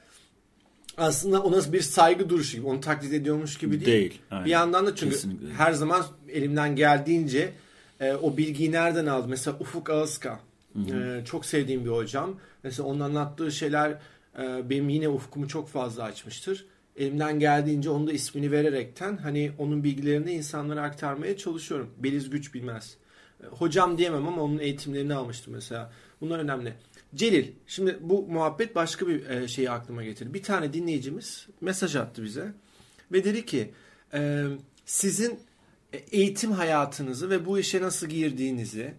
[0.98, 2.68] aslında ona bir saygı duruşu gibi.
[2.68, 3.86] Onu taklit ediyormuş gibi değil.
[3.86, 4.22] Değil.
[4.32, 4.46] Aynen.
[4.46, 5.54] Bir yandan da çünkü Kesinlikle.
[5.54, 7.54] her zaman elimden geldiğince
[8.00, 9.30] e, o bilgiyi nereden aldım?
[9.30, 10.40] Mesela Ufuk Ağızka.
[10.76, 12.36] E, çok sevdiğim bir hocam.
[12.64, 13.90] Mesela onun anlattığı şeyler
[14.40, 16.66] e, benim yine ufkumu çok fazla açmıştır
[16.98, 21.90] elimden geldiğince onun da ismini vererekten hani onun bilgilerini insanlara aktarmaya çalışıyorum.
[21.98, 22.98] Beliz güç bilmez.
[23.44, 25.92] E, hocam diyemem ama onun eğitimlerini almıştım mesela.
[26.22, 26.74] Bunlar önemli.
[27.16, 30.34] Celil, şimdi bu muhabbet başka bir e, şeyi aklıma getirdi.
[30.34, 32.54] Bir tane dinleyicimiz mesaj attı bize
[33.12, 33.72] ve dedi ki
[34.14, 34.46] e,
[34.86, 35.40] sizin
[36.12, 38.94] eğitim hayatınızı ve bu işe nasıl girdiğinizi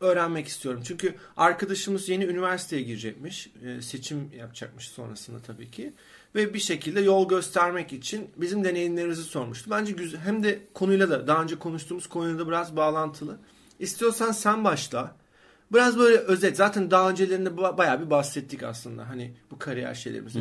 [0.00, 0.82] öğrenmek istiyorum.
[0.84, 5.92] Çünkü arkadaşımız yeni üniversiteye girecekmiş, seçim yapacakmış sonrasında tabii ki
[6.34, 9.70] ve bir şekilde yol göstermek için bizim deneyimlerimizi sormuştu.
[9.70, 13.38] Bence güzel hem de konuyla da daha önce konuştuğumuz konuyla da biraz bağlantılı.
[13.78, 15.16] İstiyorsan sen başla.
[15.72, 16.56] Biraz böyle özet.
[16.56, 19.08] Zaten daha öncelerinde bayağı bir bahsettik aslında.
[19.08, 20.38] Hani bu kariyer şeylerimizi.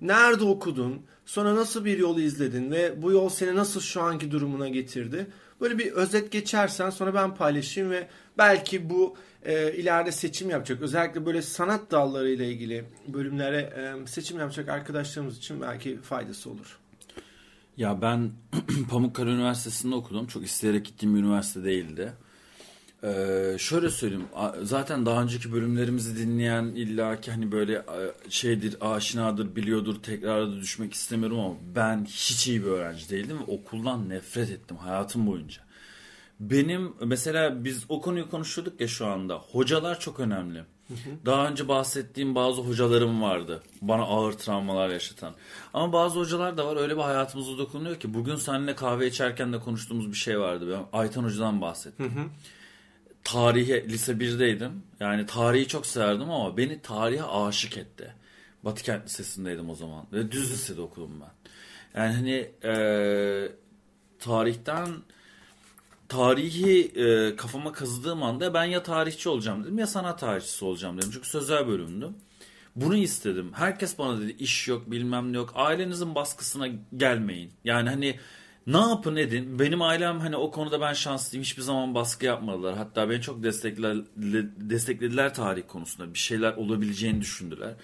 [0.00, 1.02] Nerede okudun?
[1.26, 2.70] Sonra nasıl bir yolu izledin?
[2.70, 5.26] Ve bu yol seni nasıl şu anki durumuna getirdi?
[5.60, 8.08] Böyle bir özet geçersen sonra ben paylaşayım ve
[8.38, 14.38] belki bu e, ileride seçim yapacak özellikle böyle sanat dalları ile ilgili bölümlere e, seçim
[14.38, 16.78] yapacak arkadaşlarımız için belki faydası olur.
[17.76, 18.30] Ya ben
[18.90, 20.26] Pamukkale Üniversitesi'nde okudum.
[20.26, 22.12] Çok isteyerek gittiğim bir üniversite değildi.
[23.04, 24.26] Ee, şöyle söyleyeyim.
[24.62, 27.82] Zaten daha önceki bölümlerimizi dinleyen illaki hani böyle
[28.28, 34.08] şeydir, aşinadır, biliyordur, tekrarda düşmek istemiyorum ama ben hiç iyi bir öğrenci değildim ve okuldan
[34.08, 35.62] nefret ettim hayatım boyunca.
[36.40, 39.34] Benim mesela biz o konuyu konuşuyorduk ya şu anda.
[39.34, 40.64] Hocalar çok önemli.
[41.26, 43.62] Daha önce bahsettiğim bazı hocalarım vardı.
[43.82, 45.34] Bana ağır travmalar yaşatan.
[45.74, 48.14] Ama bazı hocalar da var öyle bir hayatımıza dokunuyor ki.
[48.14, 50.68] Bugün seninle kahve içerken de konuştuğumuz bir şey vardı.
[50.70, 52.30] Ben Aytan Hoca'dan bahsettim.
[53.24, 54.70] Tarihe, lise 1'deydim.
[55.00, 58.14] Yani tarihi çok severdim ama beni tarihe aşık etti.
[58.64, 60.06] Batıkent Lisesi'ndeydim o zaman.
[60.12, 61.30] Ve düz lisede okudum ben.
[62.00, 63.52] Yani hani e,
[64.18, 64.88] tarihten
[66.08, 71.10] tarihi e, kafama kazıdığım anda ben ya tarihçi olacağım dedim ya sanat tarihçisi olacağım dedim.
[71.12, 72.14] Çünkü sözel bölümdüm.
[72.76, 73.50] Bunu istedim.
[73.54, 75.52] Herkes bana dedi iş yok bilmem ne yok.
[75.54, 77.52] Ailenizin baskısına gelmeyin.
[77.64, 78.18] Yani hani
[78.66, 79.58] ne yapın edin.
[79.58, 81.42] Benim ailem hani o konuda ben şanslıyım.
[81.42, 82.76] Hiçbir zaman baskı yapmadılar.
[82.76, 83.96] Hatta beni çok desteklediler,
[84.70, 86.14] desteklediler tarih konusunda.
[86.14, 87.74] Bir şeyler olabileceğini düşündüler.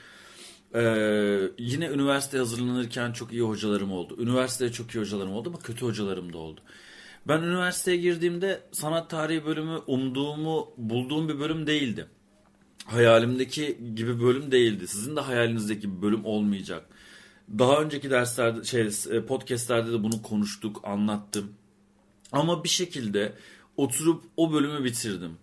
[0.75, 4.17] Ee, yine üniversite hazırlanırken çok iyi hocalarım oldu.
[4.23, 6.61] Üniversitede çok iyi hocalarım oldu ama kötü hocalarım da oldu.
[7.29, 12.07] Ben üniversiteye girdiğimde sanat tarihi bölümü umduğumu bulduğum bir bölüm değildi.
[12.87, 14.89] Hayalimdeki gibi bölüm değildi.
[14.89, 16.87] Sizin de hayalinizdeki bir bölüm olmayacak.
[17.59, 21.53] Daha önceki derslerde şey e, podcastlerde de bunu konuştuk, anlattım.
[22.33, 23.33] Ama bir şekilde
[23.77, 25.39] oturup o bölümü bitirdim.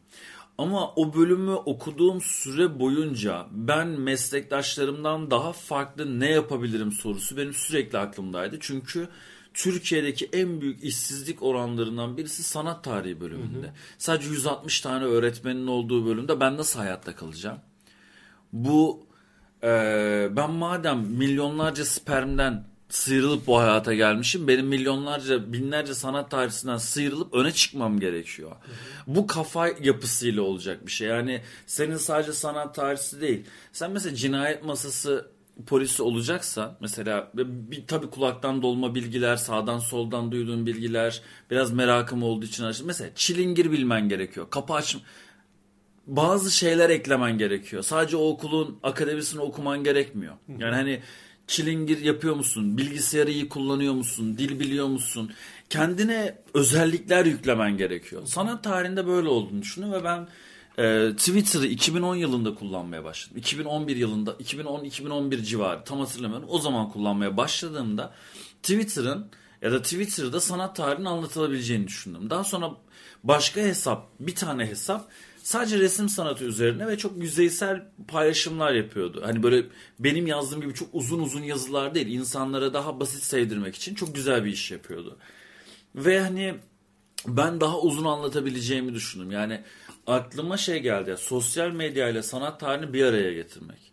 [0.57, 7.97] Ama o bölümü okuduğum süre boyunca ben meslektaşlarımdan daha farklı ne yapabilirim sorusu benim sürekli
[7.97, 8.57] aklımdaydı.
[8.59, 9.07] Çünkü
[9.53, 13.67] Türkiye'deki en büyük işsizlik oranlarından birisi sanat tarihi bölümünde.
[13.67, 13.75] Hı hı.
[13.97, 17.59] Sadece 160 tane öğretmenin olduğu bölümde ben nasıl hayatta kalacağım?
[18.53, 19.05] Bu
[19.63, 19.67] e,
[20.31, 24.47] ben madem milyonlarca spermden sıyrılıp bu hayata gelmişim.
[24.47, 28.51] Benim milyonlarca, binlerce sanat tarihçisinden sıyrılıp öne çıkmam gerekiyor.
[28.51, 29.15] Hı hı.
[29.15, 31.07] Bu kafa yapısıyla olacak bir şey.
[31.07, 33.45] Yani senin sadece sanat tarihçisi değil.
[33.73, 35.31] Sen mesela cinayet masası
[35.62, 41.21] polisi olacaksa mesela bir tabii kulaktan dolma bilgiler, sağdan soldan duyduğun bilgiler,
[41.52, 42.88] biraz merakım olduğu için açtım.
[42.88, 44.47] Mesela çilingir bilmen gerekiyor.
[44.50, 44.97] Kapı aç
[46.08, 47.84] bazı şeyler eklemen gerekiyor.
[47.84, 50.34] Sadece o okulun akademisini okuman gerekmiyor.
[50.58, 51.02] Yani hani
[51.47, 52.78] çilingir yapıyor musun?
[52.78, 54.38] Bilgisayarı iyi kullanıyor musun?
[54.38, 55.32] Dil biliyor musun?
[55.69, 58.21] Kendine özellikler yüklemen gerekiyor.
[58.26, 60.28] Sanat tarihinde böyle olduğunu düşünüyorum ve ben
[60.77, 63.38] e, Twitter'ı 2010 yılında kullanmaya başladım.
[63.38, 66.47] 2011 yılında, 2010-2011 civarı tam hatırlamıyorum.
[66.51, 68.13] O zaman kullanmaya başladığımda
[68.63, 69.27] Twitter'ın
[69.62, 72.29] ya da Twitter'da sanat tarihini anlatılabileceğini düşündüm.
[72.29, 72.71] Daha sonra
[73.23, 75.10] başka hesap, bir tane hesap
[75.43, 79.21] sadece resim sanatı üzerine ve çok yüzeysel paylaşımlar yapıyordu.
[79.25, 79.65] Hani böyle
[79.99, 82.07] benim yazdığım gibi çok uzun uzun yazılar değil.
[82.07, 85.17] insanlara daha basit sevdirmek için çok güzel bir iş yapıyordu.
[85.95, 86.55] Ve hani
[87.27, 89.31] ben daha uzun anlatabileceğimi düşündüm.
[89.31, 89.62] Yani
[90.13, 91.10] aklıma şey geldi.
[91.10, 93.91] Ya, sosyal medya ile sanat tarihini bir araya getirmek.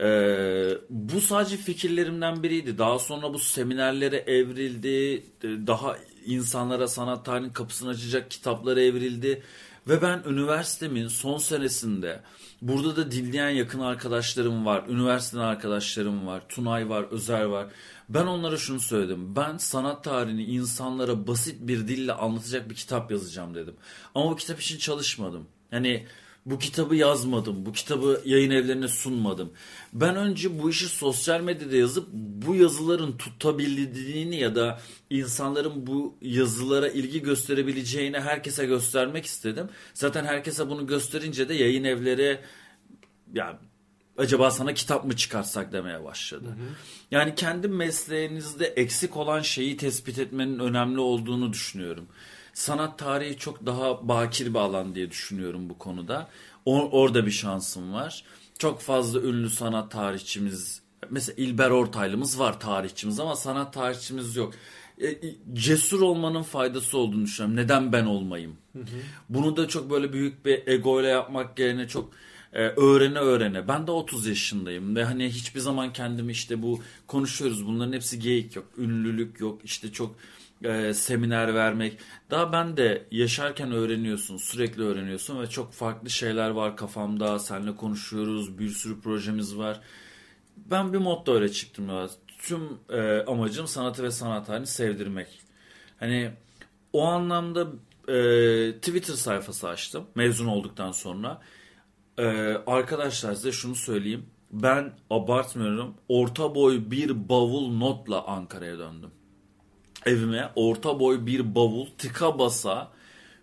[0.00, 2.78] Ee, bu sadece fikirlerimden biriydi.
[2.78, 5.24] Daha sonra bu seminerlere evrildi.
[5.42, 9.42] Daha insanlara sanat tarihinin kapısını açacak kitaplara evrildi.
[9.88, 12.20] Ve ben üniversitemin son senesinde
[12.62, 14.84] burada da dinleyen yakın arkadaşlarım var.
[14.88, 16.42] Üniversiteden arkadaşlarım var.
[16.48, 17.66] Tunay var, Özer var.
[18.08, 19.36] Ben onlara şunu söyledim.
[19.36, 23.74] Ben sanat tarihini insanlara basit bir dille anlatacak bir kitap yazacağım dedim.
[24.14, 25.46] Ama bu kitap için çalışmadım.
[25.72, 26.06] Yani
[26.50, 27.66] bu kitabı yazmadım.
[27.66, 29.52] Bu kitabı yayın evlerine sunmadım.
[29.92, 34.80] Ben önce bu işi sosyal medyada yazıp bu yazıların tutabildiğini ya da
[35.10, 39.68] insanların bu yazılara ilgi gösterebileceğini herkese göstermek istedim.
[39.94, 42.40] Zaten herkese bunu gösterince de yayın evleri
[43.34, 43.58] ya
[44.18, 46.44] acaba sana kitap mı çıkartsak demeye başladı.
[46.44, 46.68] Hı hı.
[47.10, 52.08] Yani kendi mesleğinizde eksik olan şeyi tespit etmenin önemli olduğunu düşünüyorum.
[52.58, 56.28] Sanat tarihi çok daha bakir bir alan diye düşünüyorum bu konuda.
[56.64, 58.24] Or orada bir şansım var.
[58.58, 64.54] Çok fazla ünlü sanat tarihçimiz mesela İlber Ortaylı'mız var tarihçimiz ama sanat tarihçimiz yok.
[65.02, 65.18] E,
[65.52, 67.56] cesur olmanın faydası olduğunu düşünüyorum.
[67.56, 68.56] Neden ben olmayayım?
[68.72, 68.84] Hı hı.
[69.28, 72.10] Bunu da çok böyle büyük bir ego ile yapmak yerine çok
[72.52, 73.68] e, öğrene öğrene.
[73.68, 77.66] Ben de 30 yaşındayım ve hani hiçbir zaman kendimi işte bu konuşuyoruz.
[77.66, 78.66] Bunların hepsi geyik yok.
[78.78, 79.60] Ünlülük yok.
[79.64, 80.16] İşte çok
[80.64, 81.98] e, seminer vermek.
[82.30, 84.36] Daha ben de yaşarken öğreniyorsun.
[84.36, 87.38] Sürekli öğreniyorsun ve çok farklı şeyler var kafamda.
[87.38, 88.58] Seninle konuşuyoruz.
[88.58, 89.80] Bir sürü projemiz var.
[90.56, 91.88] Ben bir modda öyle çıktım.
[91.88, 92.08] Ya.
[92.38, 95.28] Tüm e, amacım sanatı ve sanat halini sevdirmek.
[96.00, 96.30] Hani
[96.92, 97.66] o anlamda
[98.08, 101.40] e, Twitter sayfası açtım mezun olduktan sonra.
[102.18, 102.24] E,
[102.66, 104.26] arkadaşlar size şunu söyleyeyim.
[104.52, 105.94] Ben abartmıyorum.
[106.08, 109.10] Orta boy bir bavul notla Ankara'ya döndüm
[110.08, 112.92] evime orta boy bir bavul tıka basa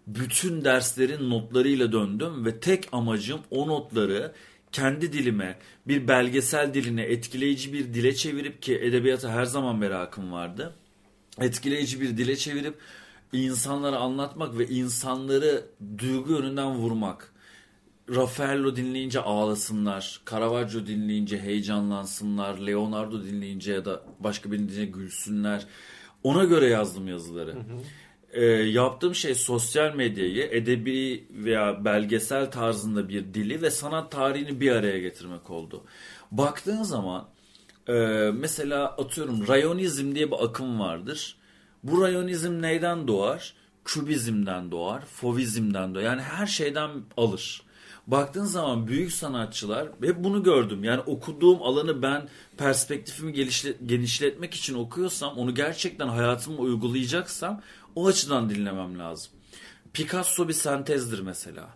[0.07, 4.31] bütün derslerin notlarıyla döndüm ve tek amacım o notları
[4.71, 10.73] kendi dilime bir belgesel diline etkileyici bir dile çevirip ki edebiyata her zaman merakım vardı.
[11.39, 12.77] Etkileyici bir dile çevirip
[13.33, 15.65] insanlara anlatmak ve insanları
[15.97, 17.31] duygu yönünden vurmak.
[18.09, 25.65] Raffaello dinleyince ağlasınlar, Caravaggio dinleyince heyecanlansınlar, Leonardo dinleyince ya da başka birini dinleyince gülsünler.
[26.25, 27.53] Ona göre yazdım yazıları.
[27.53, 28.41] Hı hı.
[28.41, 34.71] E, yaptığım şey sosyal medyayı edebi veya belgesel tarzında bir dili ve sanat tarihini bir
[34.71, 35.83] araya getirmek oldu.
[36.31, 37.27] Baktığın zaman
[37.87, 37.93] e,
[38.33, 41.37] mesela atıyorum rayonizm diye bir akım vardır.
[41.83, 43.53] Bu rayonizm neyden doğar?
[43.85, 46.03] Kübizmden doğar, fovizmden doğar.
[46.03, 47.63] Yani her şeyden alır.
[48.07, 50.83] Baktığın zaman büyük sanatçılar hep bunu gördüm.
[50.83, 52.27] Yani okuduğum alanı ben
[52.57, 53.33] perspektifimi
[53.85, 57.61] genişletmek için okuyorsam onu gerçekten hayatıma uygulayacaksam
[57.95, 59.31] o açıdan dinlemem lazım.
[59.93, 61.69] Picasso bir sentezdir mesela.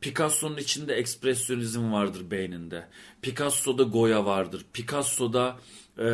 [0.00, 2.86] Picasso'nun içinde ekspresyonizm vardır beyninde.
[3.22, 4.66] Picasso'da Goya vardır.
[4.72, 5.56] Picasso'da
[5.98, 6.06] e,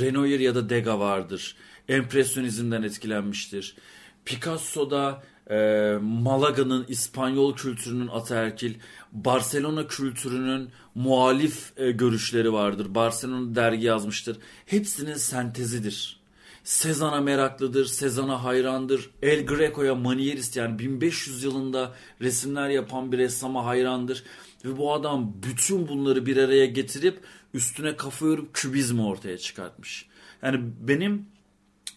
[0.00, 1.56] Renoir ya da Degas vardır.
[1.88, 3.76] Empresyonizmden etkilenmiştir.
[4.24, 5.56] Picasso'da e,
[6.02, 8.74] Malaga'nın İspanyol kültürünün ataerkil,
[9.12, 12.94] Barcelona kültürünün muhalif e, görüşleri vardır.
[12.94, 14.36] Barcelona dergi yazmıştır.
[14.66, 16.24] Hepsinin sentezidir.
[16.64, 19.10] Sezan'a meraklıdır, Sezan'a hayrandır.
[19.22, 24.24] El Greco'ya manierist yani 1500 yılında resimler yapan bir ressama hayrandır.
[24.64, 27.20] Ve bu adam bütün bunları bir araya getirip
[27.54, 30.06] üstüne kafa yorup kübizmi ortaya çıkartmış.
[30.42, 31.26] Yani benim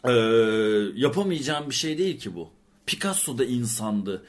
[0.03, 0.11] e,
[0.95, 2.56] yapamayacağım bir şey değil ki bu.
[2.87, 4.25] Picasso da insandı.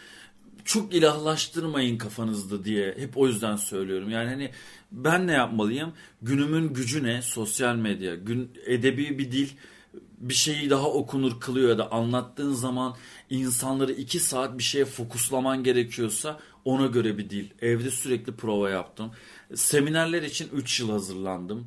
[0.64, 4.10] Çok ilahlaştırmayın kafanızda diye hep o yüzden söylüyorum.
[4.10, 4.50] Yani hani
[4.92, 5.92] ben ne yapmalıyım?
[6.22, 7.22] Günümün gücü ne?
[7.22, 9.48] Sosyal medya, gün edebi bir dil
[10.20, 12.96] bir şeyi daha okunur kılıyor ya da anlattığın zaman
[13.30, 17.50] insanları iki saat bir şeye fokuslaman gerekiyorsa ona göre bir dil.
[17.60, 19.10] Evde sürekli prova yaptım.
[19.54, 21.66] Seminerler için 3 yıl hazırlandım.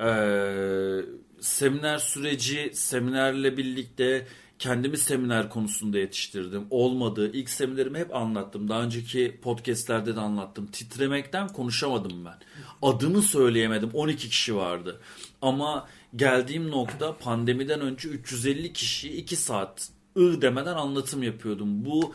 [0.00, 1.00] Ee,
[1.40, 4.26] seminer süreci, seminerle birlikte
[4.64, 6.66] kendimi seminer konusunda yetiştirdim.
[6.70, 7.30] Olmadı.
[7.32, 8.68] İlk seminerimi hep anlattım.
[8.68, 10.66] Daha önceki podcastlerde de anlattım.
[10.66, 12.38] Titremekten konuşamadım ben.
[12.82, 13.90] Adımı söyleyemedim.
[13.94, 15.00] 12 kişi vardı.
[15.42, 21.84] Ama geldiğim nokta pandemiden önce 350 kişi 2 saat ı demeden anlatım yapıyordum.
[21.84, 22.14] Bu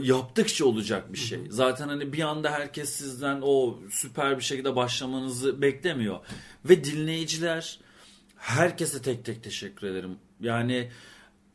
[0.00, 1.40] yaptıkça olacak bir şey.
[1.50, 6.18] Zaten hani bir anda herkes sizden o süper bir şekilde başlamanızı beklemiyor.
[6.64, 7.78] Ve dinleyiciler
[8.36, 10.16] herkese tek tek teşekkür ederim.
[10.40, 10.88] Yani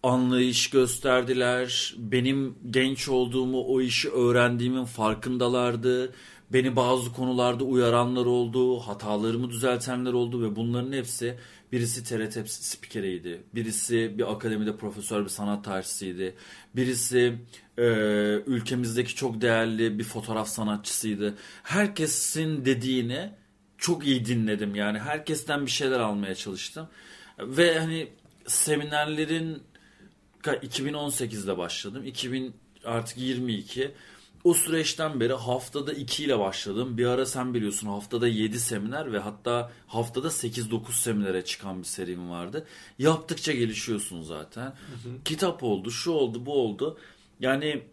[0.04, 1.96] anlayış gösterdiler.
[1.98, 6.14] Benim genç olduğumu, o işi öğrendiğimin farkındalardı.
[6.54, 11.38] Beni bazı konularda uyaranlar oldu, hatalarımı düzeltenler oldu ve bunların hepsi
[11.72, 16.36] birisi TRT spikeriydi, birisi bir akademide profesör bir sanat tarihçisiydi,
[16.76, 17.36] birisi
[17.78, 17.84] e,
[18.46, 21.36] ülkemizdeki çok değerli bir fotoğraf sanatçısıydı.
[21.64, 23.32] Herkesin dediğini
[23.78, 26.88] çok iyi dinledim yani herkesten bir şeyler almaya çalıştım
[27.40, 28.08] ve hani
[28.48, 29.64] seminerlerin
[30.52, 32.06] 2018'de başladım.
[32.06, 32.54] 2000
[32.86, 33.92] artık 22.
[34.44, 36.98] O süreçten beri haftada 2 ile başladım.
[36.98, 42.30] Bir ara sen biliyorsun haftada 7 seminer ve hatta haftada 8-9 seminere çıkan bir serim
[42.30, 42.68] vardı.
[43.00, 44.66] Yaptıkça gelişiyorsun zaten.
[44.66, 45.24] Hı hı.
[45.26, 46.98] Kitap oldu, şu oldu, bu oldu.
[47.40, 47.84] Yani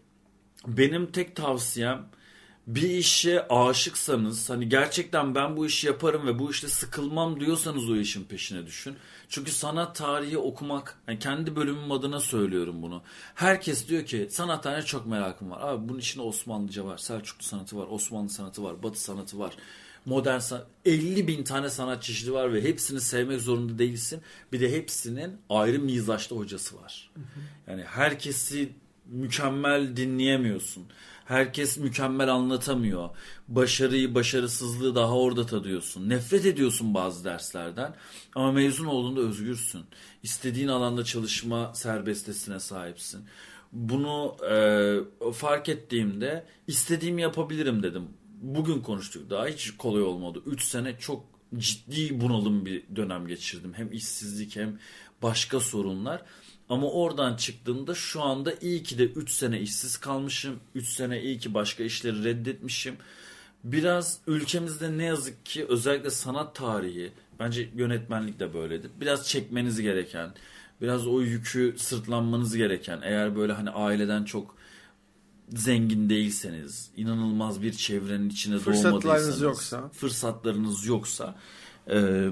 [0.66, 2.07] benim tek tavsiyem
[2.66, 7.96] bir işe aşıksanız hani gerçekten ben bu işi yaparım ve bu işte sıkılmam diyorsanız o
[7.96, 8.96] işin peşine düşün.
[9.28, 13.02] Çünkü sanat tarihi okumak yani kendi bölümüm adına söylüyorum bunu.
[13.34, 15.61] Herkes diyor ki sanat tarihine çok merakım var.
[15.61, 19.54] Abi bunun içinde Osmanlıca var, Selçuklu sanatı var, Osmanlı sanatı var, Batı sanatı var.
[20.06, 24.20] Modern sanat 50 bin tane sanat çeşidi var ve hepsini sevmek zorunda değilsin.
[24.52, 27.11] Bir de hepsinin ayrı mizaçta hocası var.
[27.66, 28.72] Yani herkesi
[29.06, 30.86] mükemmel dinleyemiyorsun.
[31.24, 33.10] Herkes mükemmel anlatamıyor.
[33.48, 36.08] Başarıyı, başarısızlığı daha orada tadıyorsun.
[36.08, 37.94] Nefret ediyorsun bazı derslerden.
[38.34, 39.82] Ama mezun olduğunda özgürsün.
[40.22, 43.24] İstediğin alanda çalışma serbestesine sahipsin.
[43.72, 48.08] Bunu e, fark ettiğimde istediğimi yapabilirim dedim.
[48.42, 50.42] Bugün konuştuk daha hiç kolay olmadı.
[50.46, 51.24] 3 sene çok
[51.56, 53.72] ciddi bunalım bir dönem geçirdim.
[53.76, 54.78] Hem işsizlik hem
[55.22, 56.22] başka sorunlar.
[56.70, 60.60] Ama oradan çıktığımda şu anda iyi ki de 3 sene işsiz kalmışım.
[60.74, 62.96] 3 sene iyi ki başka işleri reddetmişim.
[63.64, 68.90] Biraz ülkemizde ne yazık ki özellikle sanat tarihi bence yönetmenlik de böyledir.
[69.00, 70.30] Biraz çekmeniz gereken,
[70.80, 74.54] biraz o yükü sırtlanmanız gereken eğer böyle hani aileden çok
[75.48, 81.34] zengin değilseniz, inanılmaz bir çevrenin içinde fırsatlarınız yoksa, fırsatlarınız yoksa
[81.90, 82.28] e,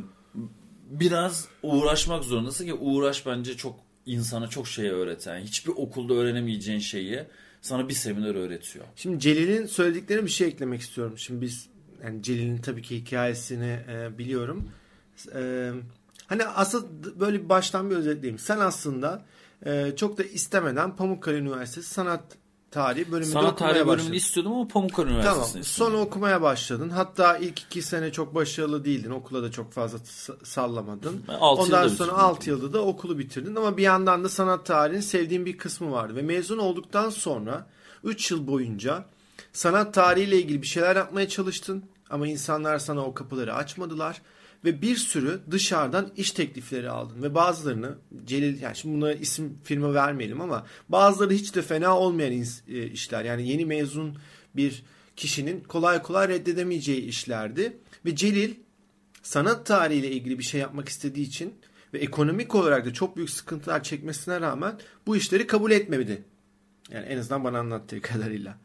[0.91, 7.25] biraz uğraşmak zorundasın ki uğraş bence çok insana çok şey öğreten, hiçbir okulda öğrenemeyeceğin şeyi
[7.63, 8.85] sana bir seminer öğretiyor.
[8.97, 11.19] Şimdi Celil'in söylediklerine bir şey eklemek istiyorum.
[11.19, 11.69] Şimdi biz
[12.05, 14.71] yani Celil'in tabii ki hikayesini e, biliyorum.
[15.35, 15.71] E,
[16.27, 18.39] hani aslında böyle baştan bir özetleyeyim.
[18.39, 19.25] Sen aslında
[19.67, 22.23] e, çok da istemeden Pamukkale Üniversitesi Sanat
[22.71, 23.89] tarihi bölümünde Sanat okumaya başladın.
[23.99, 25.61] bölümünü istiyordum ama Pamukkale Üniversitesi'ni Tamam.
[25.61, 25.93] istiyordum.
[25.95, 26.89] Sonra okumaya başladın.
[26.91, 29.11] Hatta ilk iki sene çok başarılı değildin.
[29.11, 29.99] Okula da çok fazla
[30.45, 31.23] sallamadın.
[31.41, 32.15] Ondan sonra bitirdim.
[32.15, 33.55] 6 yılda da okulu bitirdin.
[33.57, 36.17] Ama bir yandan da sanat tarihinin sevdiğin bir kısmı vardı.
[36.17, 37.67] Ve mezun olduktan sonra
[38.05, 39.05] 3 yıl boyunca
[39.53, 41.85] sanat tarihiyle ilgili bir şeyler yapmaya çalıştın.
[42.11, 44.23] Ama insanlar sana o kapıları açmadılar.
[44.65, 47.23] Ve bir sürü dışarıdan iş teklifleri aldın.
[47.23, 52.33] Ve bazılarını Celil, yani şimdi buna isim firma vermeyelim ama bazıları hiç de fena olmayan
[52.69, 53.25] e, işler.
[53.25, 54.19] Yani yeni mezun
[54.57, 54.83] bir
[55.17, 57.77] kişinin kolay kolay reddedemeyeceği işlerdi.
[58.05, 58.55] Ve Celil
[59.23, 61.55] sanat tarihiyle ilgili bir şey yapmak istediği için
[61.95, 66.25] ve ekonomik olarak da çok büyük sıkıntılar çekmesine rağmen bu işleri kabul etmedi.
[66.91, 68.59] Yani en azından bana anlattığı kadarıyla.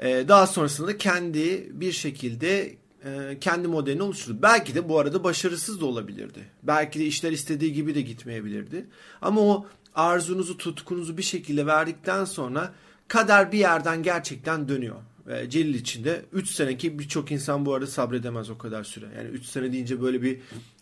[0.00, 2.76] Ee, daha sonrasında da kendi bir şekilde
[3.06, 4.38] e, kendi modelini oluşturdu.
[4.42, 6.40] Belki de bu arada başarısız da olabilirdi.
[6.62, 8.86] Belki de işler istediği gibi de gitmeyebilirdi.
[9.22, 12.72] Ama o arzunuzu, tutkunuzu bir şekilde verdikten sonra
[13.08, 14.96] kader bir yerden gerçekten dönüyor.
[15.26, 19.06] Ve Celil için de 3 sene ki birçok insan bu arada sabredemez o kadar süre.
[19.16, 20.40] Yani 3 sene deyince böyle bir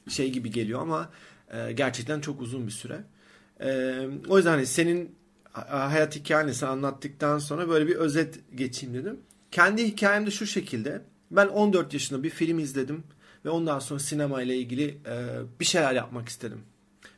[0.09, 1.11] şey gibi geliyor ama
[1.53, 3.05] e, gerçekten çok uzun bir süre.
[3.61, 3.99] E,
[4.29, 5.15] o yüzden hani senin
[5.53, 9.21] ha- hayat hikayeni anlattıktan sonra böyle bir özet geçeyim dedim.
[9.51, 11.03] Kendi hikayem de şu şekilde.
[11.37, 13.05] Ben 14 yaşında bir film izledim
[13.45, 15.27] ve ondan sonra sinema ile ilgili e,
[15.61, 16.61] bir şeyler yapmak istedim.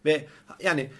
[0.04, 0.26] Ve
[0.60, 0.90] yani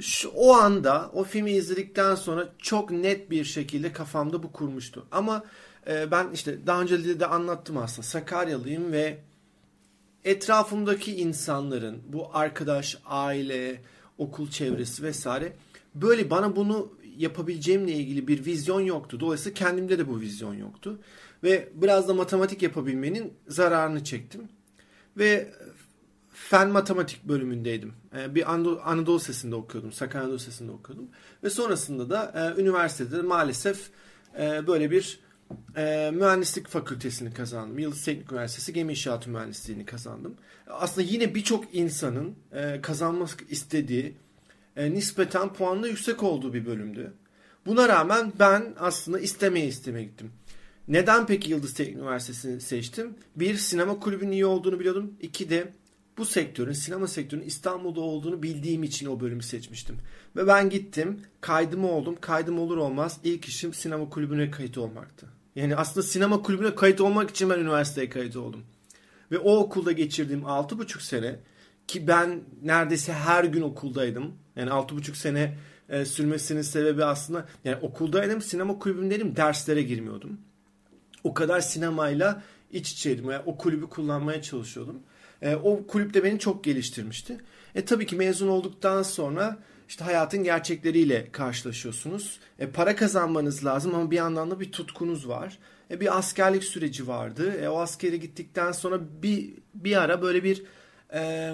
[0.00, 5.06] şu, o anda o filmi izledikten sonra çok net bir şekilde kafamda bu kurmuştu.
[5.12, 5.44] Ama
[5.86, 9.18] e, ben işte daha önce de, anlattım aslında Sakaryalıyım ve
[10.24, 13.82] etrafımdaki insanların bu arkadaş, aile,
[14.18, 15.52] okul çevresi vesaire
[15.94, 19.20] böyle bana bunu yapabileceğimle ilgili bir vizyon yoktu.
[19.20, 20.98] Dolayısıyla kendimde de bu vizyon yoktu.
[21.42, 24.48] Ve biraz da matematik yapabilmenin zararını çektim.
[25.16, 25.52] Ve
[26.32, 27.92] fen matematik bölümündeydim.
[28.16, 29.92] Ee, Bir Anadolu, Sesi'nde okuyordum.
[29.92, 31.08] Sakarya Anadolu Sesi'nde okuyordum.
[31.44, 33.90] Ve sonrasında da e, üniversitede maalesef
[34.38, 35.20] e, böyle bir
[35.76, 37.78] e, mühendislik fakültesini kazandım.
[37.78, 40.34] Yıldız Teknik Üniversitesi Gemi İnşaatı Mühendisliğini kazandım.
[40.66, 44.16] Aslında yine birçok insanın e, kazanmak istediği
[44.76, 47.12] e, nispeten puanla yüksek olduğu bir bölümdü.
[47.66, 50.32] Buna rağmen ben aslında istemeye istemeye gittim.
[50.88, 53.14] Neden peki Yıldız Teknik Üniversitesi'ni seçtim?
[53.36, 55.14] Bir, sinema kulübünün iyi olduğunu biliyordum.
[55.20, 55.72] İki de
[56.18, 59.96] bu sektörün, sinema sektörünün İstanbul'da olduğunu bildiğim için o bölümü seçmiştim.
[60.36, 62.16] Ve ben gittim, kaydımı oldum.
[62.20, 65.26] Kaydım olur olmaz ilk işim sinema kulübüne kayıt olmaktı.
[65.56, 68.62] Yani aslında sinema kulübüne kayıt olmak için ben üniversiteye kayıt oldum.
[69.30, 71.40] Ve o okulda geçirdiğim 6,5 sene
[71.86, 74.32] ki ben neredeyse her gün okuldaydım.
[74.56, 75.58] Yani 6,5 sene
[75.88, 80.38] e, sürmesinin sebebi aslında yani okuldaydım, sinema kulübündeydim, derslere girmiyordum.
[81.24, 82.42] O kadar sinemayla
[82.72, 83.30] iç içeydim.
[83.30, 85.02] Yani o kulübü kullanmaya çalışıyordum.
[85.42, 87.38] E, o kulüp de beni çok geliştirmişti.
[87.74, 89.58] E tabii ki mezun olduktan sonra
[89.88, 92.40] işte hayatın gerçekleriyle karşılaşıyorsunuz.
[92.58, 95.58] E, para kazanmanız lazım ama bir yandan da bir tutkunuz var.
[95.90, 97.52] E, bir askerlik süreci vardı.
[97.62, 100.62] E, o askere gittikten sonra bir bir ara böyle bir
[101.12, 101.52] e,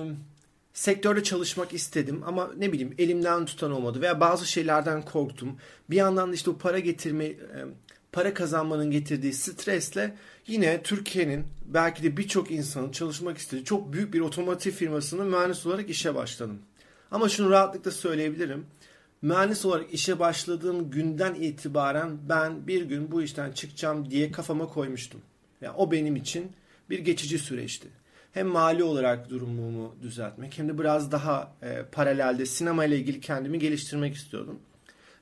[0.73, 5.57] sektörde çalışmak istedim ama ne bileyim elimden tutan olmadı veya bazı şeylerden korktum.
[5.91, 7.37] Bir yandan da işte o para getirme e,
[8.15, 10.15] para kazanmanın getirdiği stresle
[10.47, 15.91] yine Türkiye'nin belki de birçok insanın çalışmak istediği çok büyük bir otomotiv firmasının mühendis olarak
[15.91, 16.59] işe başladım.
[17.11, 18.67] Ama şunu rahatlıkla söyleyebilirim.
[19.23, 25.21] Mühendis olarak işe başladığım günden itibaren ben bir gün bu işten çıkacağım diye kafama koymuştum.
[25.61, 26.53] Yani o benim için
[26.91, 27.89] bir geçici süreçti.
[28.33, 33.59] Hem mali olarak durumumu düzeltmek hem de biraz daha e, paralelde sinema ile ilgili kendimi
[33.59, 34.59] geliştirmek istiyordum.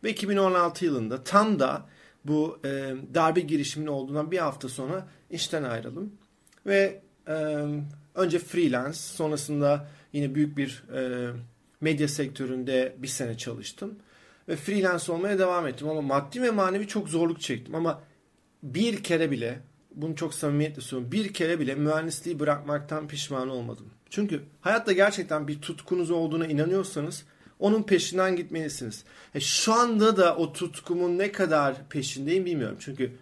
[0.04, 1.86] Ve 2016 yılında tam da
[2.24, 6.12] bu e, darbe girişiminin olduğundan bir hafta sonra işten ayrıldım.
[6.66, 7.66] Ve e,
[8.14, 11.30] önce freelance sonrasında yine büyük bir e,
[11.80, 13.98] medya sektöründe bir sene çalıştım.
[14.48, 17.74] Ve freelance olmaya devam ettim ama maddi ve manevi çok zorluk çektim.
[17.74, 18.02] Ama
[18.62, 19.60] bir kere bile
[19.94, 21.12] bunu çok samimiyetle söylüyorum.
[21.12, 23.86] Bir kere bile mühendisliği bırakmaktan pişman olmadım.
[24.10, 27.24] Çünkü hayatta gerçekten bir tutkunuz olduğuna inanıyorsanız
[27.62, 29.04] onun peşinden gitmelisiniz.
[29.34, 32.76] E, şu anda da o tutkumun ne kadar peşindeyim bilmiyorum.
[32.80, 33.12] Çünkü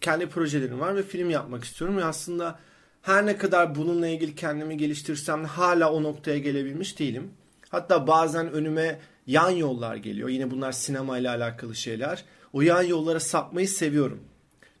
[0.00, 2.58] kendi projelerim var ve film yapmak istiyorum ve aslında
[3.02, 7.30] her ne kadar bununla ilgili kendimi geliştirsem hala o noktaya gelebilmiş değilim.
[7.68, 10.28] Hatta bazen önüme yan yollar geliyor.
[10.28, 12.24] Yine bunlar sinema ile alakalı şeyler.
[12.52, 14.20] O yan yollara sapmayı seviyorum.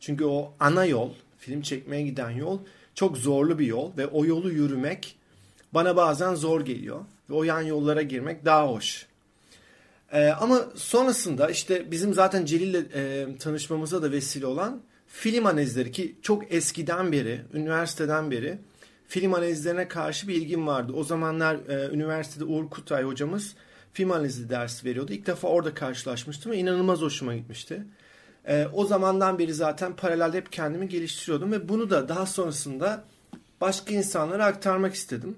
[0.00, 2.58] Çünkü o ana yol, film çekmeye giden yol
[2.94, 5.16] çok zorlu bir yol ve o yolu yürümek
[5.74, 7.00] bana bazen zor geliyor.
[7.30, 9.06] Ve o yan yollara girmek daha hoş.
[10.12, 16.16] Ee, ama sonrasında işte bizim zaten Celil'le e, tanışmamıza da vesile olan film analizleri ki
[16.22, 18.58] çok eskiden beri, üniversiteden beri
[19.08, 20.92] film analizlerine karşı bir ilgim vardı.
[20.92, 23.54] O zamanlar e, üniversitede Uğur Kutay hocamız
[23.92, 25.12] film analizi dersi veriyordu.
[25.12, 27.84] İlk defa orada karşılaşmıştım ve inanılmaz hoşuma gitmişti.
[28.48, 33.04] E, o zamandan beri zaten paralelde hep kendimi geliştiriyordum ve bunu da daha sonrasında
[33.60, 35.36] başka insanlara aktarmak istedim.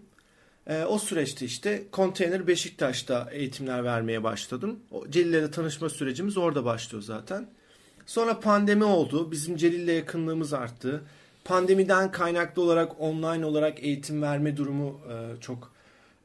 [0.70, 4.78] E, o süreçte işte Konteyner Beşiktaş'ta eğitimler vermeye başladım.
[5.10, 7.46] Celil'le tanışma sürecimiz orada başlıyor zaten.
[8.06, 9.30] Sonra pandemi oldu.
[9.30, 11.02] Bizim Celil'le yakınlığımız arttı.
[11.44, 15.72] Pandemiden kaynaklı olarak online olarak eğitim verme durumu e, çok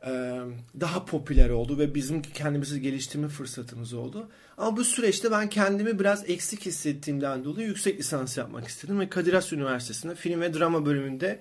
[0.06, 0.40] e,
[0.80, 4.28] daha popüler oldu ve bizim kendimizi geliştirme fırsatımız oldu.
[4.58, 9.34] Ama bu süreçte ben kendimi biraz eksik hissettiğimden dolayı yüksek lisans yapmak istedim ve Kadir
[9.34, 11.40] Has Üniversitesi'nde film ve drama bölümünde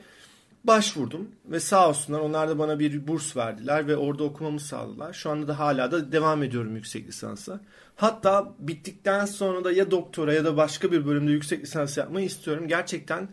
[0.64, 5.12] başvurdum ve sağ olsunlar onlar da bana bir burs verdiler ve orada okumamı sağladılar.
[5.12, 7.60] Şu anda da hala da devam ediyorum yüksek lisansa.
[7.96, 12.68] Hatta bittikten sonra da ya doktora ya da başka bir bölümde yüksek lisans yapmayı istiyorum.
[12.68, 13.28] Gerçekten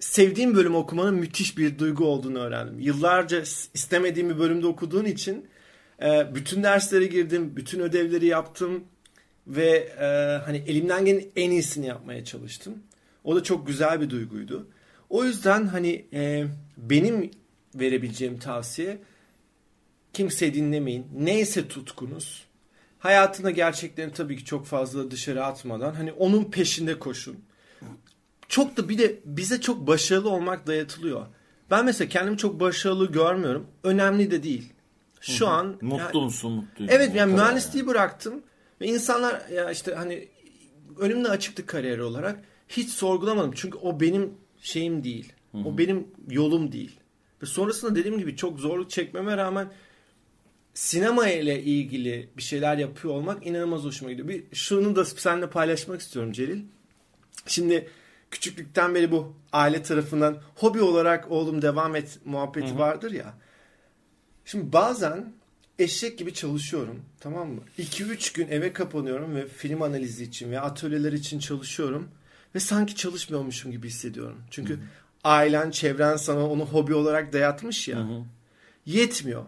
[0.00, 2.80] sevdiğim bölüm okumanın müthiş bir duygu olduğunu öğrendim.
[2.80, 3.42] Yıllarca
[3.74, 5.46] istemediğim bir bölümde okuduğun için
[6.02, 8.84] e, bütün derslere girdim, bütün ödevleri yaptım
[9.46, 9.70] ve
[10.00, 10.04] e,
[10.44, 12.74] hani elimden gelen en iyisini yapmaya çalıştım.
[13.24, 14.66] O da çok güzel bir duyguydu.
[15.10, 16.46] O yüzden hani e,
[16.76, 17.30] benim
[17.74, 18.98] verebileceğim tavsiye
[20.12, 21.06] kimseyi dinlemeyin.
[21.14, 22.44] Neyse tutkunuz.
[22.98, 27.36] Hayatında gerçeklerini tabii ki çok fazla dışarı atmadan hani onun peşinde koşun.
[28.48, 31.26] Çok da bir de bize çok başarılı olmak dayatılıyor.
[31.70, 33.66] Ben mesela kendimi çok başarılı görmüyorum.
[33.84, 34.72] Önemli de değil.
[35.20, 35.54] Şu Hı-hı.
[35.54, 36.92] an mutlu yani, musun mutluyum.
[36.94, 37.90] Evet yani mühendisliği yani.
[37.90, 38.42] bıraktım
[38.80, 40.28] ve insanlar ya işte hani
[40.98, 43.52] önümde açıktı kariyer olarak hiç sorgulamadım.
[43.54, 45.32] Çünkü o benim şeyim değil.
[45.52, 45.62] Hı-hı.
[45.68, 47.00] O benim yolum değil.
[47.42, 49.72] Ve sonrasında dediğim gibi çok zorluk çekmeme rağmen
[50.74, 54.28] sinema ile ilgili bir şeyler yapıyor olmak inanılmaz hoşuma gidiyor.
[54.28, 56.62] Bir şunu da seninle paylaşmak istiyorum Celil.
[57.46, 57.88] Şimdi
[58.30, 62.78] küçüklükten beri bu aile tarafından hobi olarak oğlum devam et muhabbeti Hı-hı.
[62.78, 63.34] vardır ya.
[64.44, 65.32] Şimdi bazen
[65.78, 67.60] eşek gibi çalışıyorum tamam mı?
[67.78, 72.08] 2-3 gün eve kapanıyorum ve film analizi için ve atölyeler için çalışıyorum.
[72.54, 74.42] Ve sanki çalışmıyormuşum gibi hissediyorum.
[74.50, 74.82] Çünkü Hı-hı.
[75.24, 77.98] ailen, çevren sana onu hobi olarak dayatmış ya.
[77.98, 78.24] Hı-hı.
[78.86, 79.44] Yetmiyor.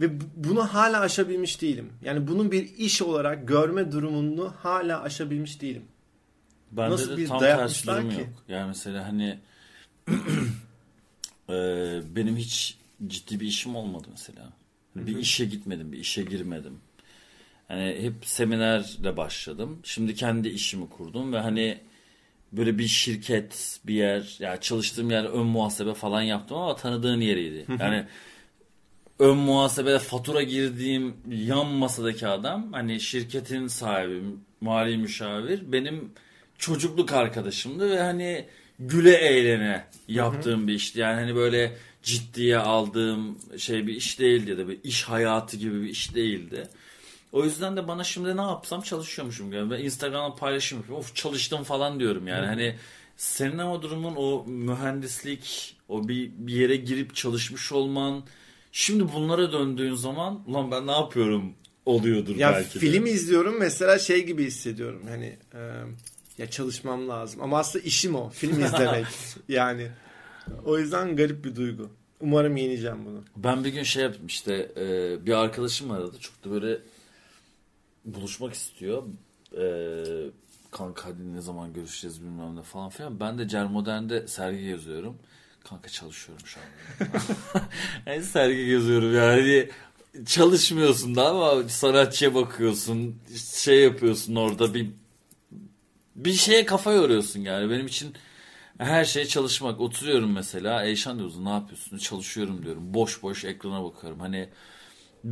[0.00, 1.92] Ve bunu hala aşabilmiş değilim.
[2.02, 5.84] Yani bunun bir iş olarak görme durumunu hala aşabilmiş değilim.
[6.72, 8.18] Bende Nasıl de bir tam tersi durum ki?
[8.18, 8.28] yok.
[8.48, 9.38] Yani mesela hani
[11.48, 11.54] e,
[12.16, 14.52] benim hiç ciddi bir işim olmadı mesela.
[14.94, 15.06] Hı-hı.
[15.06, 16.80] Bir işe gitmedim, bir işe girmedim.
[17.68, 19.78] Hani hep seminerle başladım.
[19.84, 21.78] Şimdi kendi işimi kurdum ve hani
[22.52, 27.20] böyle bir şirket, bir yer, ya yani çalıştığım yer ön muhasebe falan yaptım ama tanıdığın
[27.20, 27.66] yeriydi.
[27.80, 28.04] Yani
[29.18, 34.22] ön muhasebede fatura girdiğim yan masadaki adam hani şirketin sahibi,
[34.60, 36.12] mali müşavir benim
[36.58, 38.46] çocukluk arkadaşımdı ve hani
[38.78, 41.00] güle eğlene yaptığım bir işti.
[41.00, 45.82] Yani hani böyle ciddiye aldığım şey bir iş değildi ya da bir iş hayatı gibi
[45.82, 46.68] bir iş değildi.
[47.36, 49.70] O yüzden de bana şimdi ne yapsam çalışıyormuşum gibi.
[49.70, 51.00] Ben Instagram'da paylaşım yapıyorum.
[51.00, 52.42] Of çalıştım falan diyorum yani.
[52.42, 52.46] Hı.
[52.46, 52.76] Hani
[53.16, 58.24] senin ama durumun o mühendislik, o bir, bir yere girip çalışmış olman.
[58.72, 61.52] Şimdi bunlara döndüğün zaman ulan ben ne yapıyorum
[61.86, 62.78] oluyordur ya belki de.
[62.78, 65.02] Film izliyorum mesela şey gibi hissediyorum.
[65.08, 65.60] Hani e,
[66.38, 67.42] ya çalışmam lazım.
[67.42, 68.30] Ama aslında işim o.
[68.30, 69.06] Film izlemek.
[69.48, 69.88] yani
[70.64, 71.90] o yüzden garip bir duygu.
[72.20, 73.24] Umarım yeneceğim bunu.
[73.36, 76.16] Ben bir gün şey yaptım işte e, bir arkadaşım aradı.
[76.20, 76.78] Çok da böyle
[78.06, 79.02] buluşmak istiyor.
[79.58, 80.30] Ee,
[80.70, 83.20] kanka hadi ne zaman görüşeceğiz bilmem ne falan filan.
[83.20, 85.16] Ben de Cermodern'de sergi yazıyorum.
[85.64, 87.08] Kanka çalışıyorum şu an.
[88.06, 89.68] yani sergi yazıyorum yani.
[90.26, 93.16] Çalışmıyorsun da ama sanatçıya bakıyorsun.
[93.54, 94.90] Şey yapıyorsun orada bir
[96.16, 97.70] bir şeye kafa yoruyorsun yani.
[97.70, 98.14] Benim için
[98.78, 99.80] her şey çalışmak.
[99.80, 100.84] Oturuyorum mesela.
[100.84, 101.98] Eyşan diyorsun ne yapıyorsun?
[101.98, 102.94] Çalışıyorum diyorum.
[102.94, 104.20] Boş boş ekrana bakıyorum.
[104.20, 104.48] Hani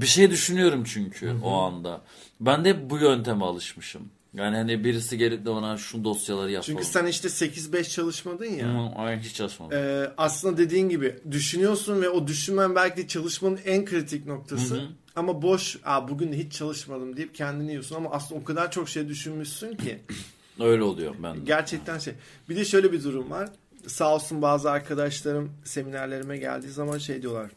[0.00, 1.44] bir şey düşünüyorum çünkü Hı-hı.
[1.44, 2.00] o anda.
[2.40, 4.02] Ben de bu yönteme alışmışım.
[4.34, 6.66] Yani hani birisi gelip de bana şu dosyaları yapalım.
[6.66, 8.66] Çünkü sen işte 8-5 çalışmadın ya.
[8.66, 9.78] Hı, aynen hiç çalışmadım.
[9.78, 14.74] Ee, aslında dediğin gibi düşünüyorsun ve o düşünmen belki de çalışmanın en kritik noktası.
[14.74, 14.88] Hı-hı.
[15.16, 18.88] Ama boş, Aa, bugün de hiç çalışmadım deyip kendini yiyorsun ama aslında o kadar çok
[18.88, 19.98] şey düşünmüşsün ki.
[20.60, 21.40] Öyle oluyor ben de.
[21.44, 22.14] Gerçekten şey.
[22.48, 23.48] Bir de şöyle bir durum var.
[23.86, 27.50] Sağ olsun bazı arkadaşlarım seminerlerime geldiği zaman şey diyorlar.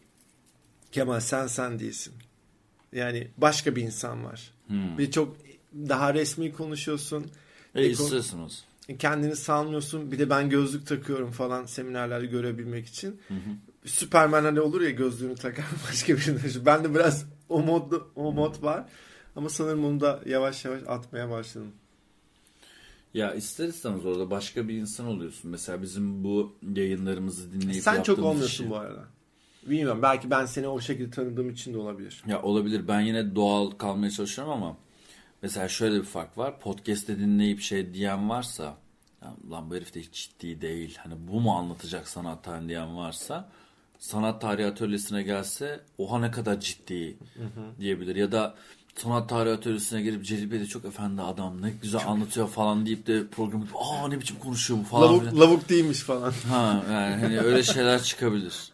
[0.92, 2.14] Kemal sen sen değilsin.
[2.94, 4.52] Yani başka bir insan var.
[4.68, 4.98] Hmm.
[4.98, 5.38] Bir çok
[5.74, 7.26] daha resmi konuşuyorsun.
[7.76, 8.64] E, istiyorsunuz.
[9.00, 10.12] Kendini salmıyorsun.
[10.12, 13.22] Bir de ben gözlük takıyorum falan seminerlerde görebilmek için.
[13.28, 13.90] Hı hı.
[13.90, 16.66] Süpermen hani olur ya gözlüğünü takar başka birine.
[16.66, 18.86] Ben de biraz o mod o mod var.
[19.36, 21.72] Ama sanırım onu da yavaş yavaş atmaya başladım.
[23.14, 25.52] Ya ister istemez orada başka bir insan oluyorsun.
[25.52, 28.70] Mesela bizim bu yayınlarımızı dinleyip Sen çok olmuyorsun şey...
[28.70, 29.08] bu arada.
[29.70, 32.24] Bilmiyorum belki ben seni o şekilde tanıdığım için de olabilir.
[32.28, 32.88] Ya olabilir.
[32.88, 34.78] Ben yine doğal kalmaya çalışıyorum ama
[35.42, 36.60] mesela şöyle bir fark var.
[36.60, 38.78] Podcast'te dinleyip şey diyen varsa
[39.22, 40.98] ya, lan bu herif de hiç ciddi değil.
[41.04, 43.50] Hani bu mu anlatacak sanat tarihi diyen varsa
[44.00, 47.18] sanat tarihi atölyesine gelse oha ne kadar ciddi
[47.80, 48.16] diyebilir.
[48.16, 48.56] Ya da
[48.96, 53.08] sanat tarihi atölyesine gelip Celil Bey de çok efendi adam ne güzel anlatıyor falan deyip
[53.08, 55.40] de programı aa ne biçim konuşuyor bu falan Lavuk, filan.
[55.40, 56.34] lavuk değilmiş falan.
[56.50, 58.72] Ha yani hani öyle şeyler çıkabilir.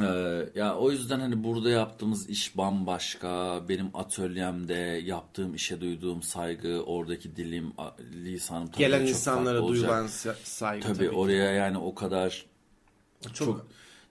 [0.00, 3.62] Ee, ya o yüzden hani burada yaptığımız iş bambaşka.
[3.68, 7.72] Benim atölyemde yaptığım işe duyduğum saygı, oradaki dilim,
[8.14, 11.16] lisanım tabii Gelen çok insanlara duyulan sa- saygı Tabii, tabii, ki.
[11.16, 12.46] oraya yani o kadar
[13.22, 13.66] çok, çok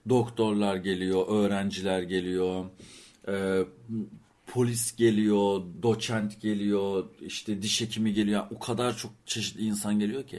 [0.08, 2.64] doktorlar geliyor, öğrenciler geliyor,
[3.28, 3.64] e,
[4.46, 8.40] polis geliyor, doçent geliyor, işte diş hekimi geliyor.
[8.42, 10.36] Yani o kadar çok çeşitli insan geliyor ki.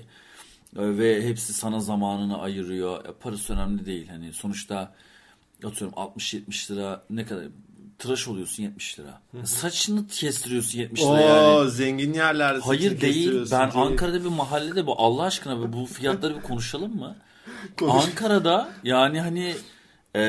[0.78, 3.06] E, ve hepsi sana zamanını ayırıyor.
[3.06, 4.08] E, parası önemli değil.
[4.08, 4.96] Hani sonuçta
[5.64, 7.46] atıyorum 60-70 lira ne kadar
[8.00, 9.22] tıraş oluyorsun 70 lira.
[9.44, 11.18] Saçını kestiriyorsun 70 lira Oo,
[11.60, 11.72] yani.
[11.72, 13.52] zengin yerlerde Hayır değil.
[13.52, 13.78] Ben ki.
[13.78, 17.16] Ankara'da bir mahallede bu Allah aşkına bu fiyatları bir konuşalım mı?
[17.80, 18.06] Konuş.
[18.06, 19.56] Ankara'da yani hani
[20.16, 20.22] e,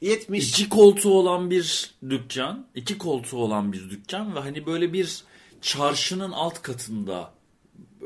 [0.00, 5.24] 70 iki koltuğu olan bir dükkan, iki koltuğu olan bir dükkan ve hani böyle bir
[5.62, 7.30] çarşının alt katında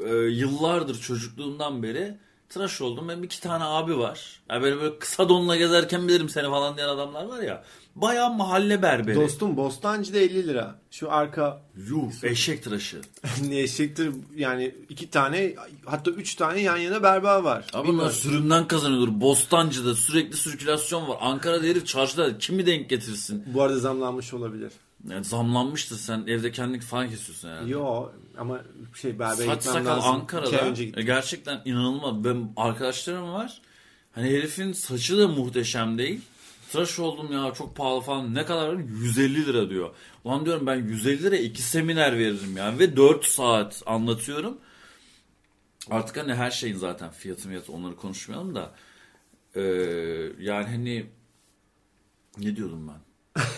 [0.06, 2.16] e, yıllardır çocukluğumdan beri
[2.50, 3.08] tıraş oldum.
[3.08, 4.40] Benim iki tane abi var.
[4.50, 7.64] Yani böyle, böyle kısa donla gezerken bilirim seni falan diyen adamlar var ya.
[7.96, 9.16] Bayağı mahalle berberi.
[9.16, 10.78] Dostum Bostancı'da 50 lira.
[10.90, 13.00] Şu arka Yuh eşek tıraşı.
[13.48, 17.66] ne eşektir yani iki tane hatta üç tane yan yana berber var.
[17.72, 19.20] Abi bunlar sürümden kazanıyordur.
[19.20, 21.18] Bostancı'da sürekli sirkülasyon var.
[21.20, 23.44] Ankara'da herif çarşıda kimi denk getirsin?
[23.46, 24.72] Bu arada zamlanmış olabilir.
[25.08, 27.70] Yani zamlanmıştır sen evde kendin falan kesiyorsun herhalde.
[27.70, 28.60] Yo ama
[28.94, 30.10] şey berbere Saç gitmem sakal lazım.
[30.10, 32.24] Ankara'da e, gerçekten inanılmaz.
[32.24, 33.60] Ben arkadaşlarım var.
[34.12, 36.20] Hani herifin saçı da muhteşem değil.
[36.72, 38.34] Tıraş oldum ya çok pahalı falan.
[38.34, 38.74] Ne kadar?
[38.74, 39.94] 150 lira diyor.
[40.24, 42.78] Ulan diyorum ben 150 lira iki seminer veririm yani.
[42.78, 44.58] Ve 4 saat anlatıyorum.
[45.90, 48.74] Artık hani her şeyin zaten fiyatı fiyatı onları konuşmayalım da.
[49.56, 49.60] Ee,
[50.40, 51.06] yani hani
[52.38, 53.09] ne diyordum ben?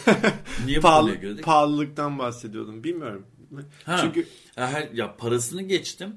[0.66, 1.44] Niye Pahalı, girdik?
[1.44, 2.84] pahalılıktan bahsediyordum.
[2.84, 3.26] Bilmiyorum.
[3.84, 3.98] Ha.
[4.00, 6.16] Çünkü her- ya parasını geçtim.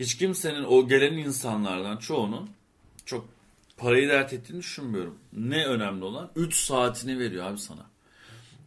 [0.00, 2.50] Hiç kimsenin o gelen insanlardan çoğunun
[3.06, 3.28] çok
[3.76, 5.18] parayı dert ettiğini düşünmüyorum.
[5.32, 7.86] Ne önemli olan 3 saatini veriyor abi sana.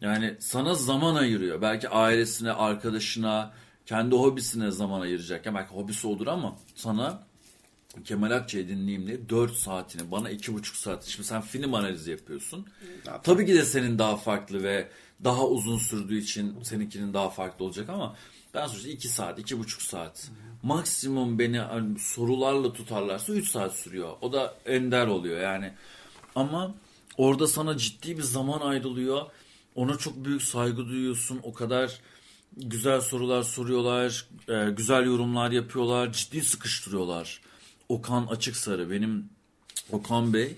[0.01, 1.61] Yani sana zaman ayırıyor.
[1.61, 3.51] Belki ailesine, arkadaşına,
[3.85, 5.45] kendi hobisine zaman ayıracak.
[5.45, 7.23] Ya belki hobisi olur ama sana
[8.03, 11.05] Kemal Akçay'ı dinleyeyim diye 4 saatini, bana 2,5 saat.
[11.05, 12.67] Şimdi sen film analizi yapıyorsun.
[13.05, 14.87] Daha Tabii ki de senin daha farklı ve
[15.23, 18.15] daha uzun sürdüğü için seninkinin daha farklı olacak ama
[18.53, 20.31] ben sonuçta 2 saat, 2,5 saat.
[20.63, 24.13] Maksimum beni hani sorularla tutarlarsa 3 saat sürüyor.
[24.21, 25.73] O da ender oluyor yani.
[26.35, 26.75] Ama
[27.17, 29.25] orada sana ciddi bir zaman ayrılıyor.
[29.75, 31.39] Ona çok büyük saygı duyuyorsun.
[31.43, 31.99] O kadar
[32.57, 34.25] güzel sorular soruyorlar.
[34.47, 36.13] e, güzel yorumlar yapıyorlar.
[36.13, 37.41] Ciddi sıkıştırıyorlar.
[37.89, 39.29] Okan Açıksarı benim
[39.91, 40.57] Okan Bey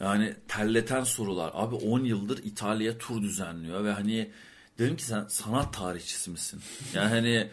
[0.00, 1.50] yani terleten sorular.
[1.54, 4.30] Abi 10 yıldır İtalya tur düzenliyor ve hani
[4.78, 6.60] dedim ki sen sanat tarihçisi misin?
[6.94, 7.48] Yani hani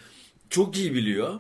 [0.50, 1.40] çok iyi biliyor.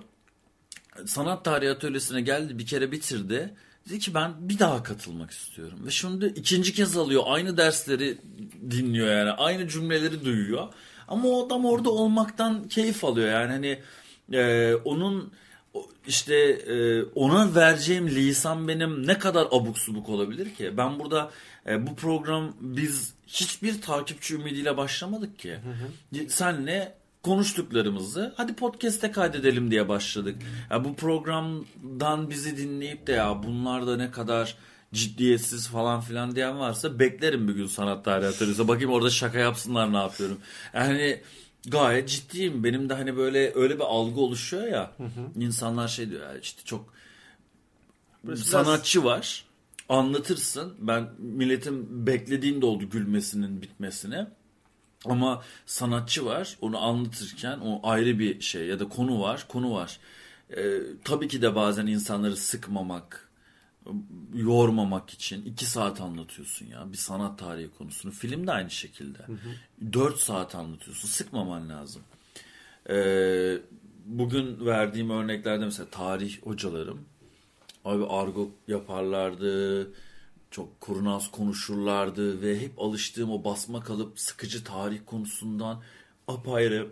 [1.06, 3.54] Sanat tarihi atölyesine geldi bir kere bitirdi.
[3.90, 5.80] Dedi ki ben bir daha katılmak istiyorum.
[5.86, 7.24] Ve şimdi ikinci kez alıyor.
[7.26, 8.18] Aynı dersleri
[8.72, 9.32] dinliyor yani.
[9.32, 10.68] Aynı cümleleri duyuyor.
[11.08, 13.28] Ama o adam orada olmaktan keyif alıyor.
[13.28, 13.80] Yani hani
[14.40, 15.34] e, onun
[16.08, 20.78] işte e, ona vereceğim lisan benim ne kadar abuk subuk olabilir ki?
[20.78, 21.32] Ben burada
[21.68, 25.58] e, bu program biz hiçbir takipçi ümidiyle başlamadık ki.
[26.28, 26.94] Senle
[27.24, 30.36] konuştuklarımızı hadi podcast'e kaydedelim diye başladık.
[30.72, 34.58] Ya bu programdan bizi dinleyip de ya bunlar da ne kadar
[34.94, 38.68] ciddiyetsiz falan filan diyen varsa beklerim bir gün sanat tarihi atölyesi.
[38.68, 40.38] Bakayım orada şaka yapsınlar ne yapıyorum.
[40.74, 41.22] Yani
[41.68, 42.64] gayet ciddiyim.
[42.64, 44.92] Benim de hani böyle öyle bir algı oluşuyor ya.
[45.40, 46.94] İnsanlar şey diyor ya işte çok
[48.24, 49.46] Burası sanatçı var.
[49.90, 50.74] Anlatırsın.
[50.80, 54.26] Ben milletin beklediğinde oldu gülmesinin bitmesini.
[55.06, 56.58] Ama sanatçı var.
[56.62, 59.46] Onu anlatırken o ayrı bir şey ya da konu var.
[59.50, 60.00] Konu var.
[60.58, 63.30] Ee, tabii ki de bazen insanları sıkmamak,
[64.34, 68.12] yormamak için iki saat anlatıyorsun ya bir sanat tarihi konusunu.
[68.12, 69.20] Film de aynı şekilde.
[69.94, 71.08] Dört saat anlatıyorsun.
[71.08, 72.02] Sıkmaman lazım.
[72.90, 73.58] Ee,
[74.06, 77.06] bugün verdiğim örneklerde mesela tarih hocalarım
[77.86, 79.92] abi argo yaparlardı.
[80.52, 85.82] Çok kurnaz konuşurlardı ve hep alıştığım o basma kalıp sıkıcı tarih konusundan
[86.28, 86.88] apayrı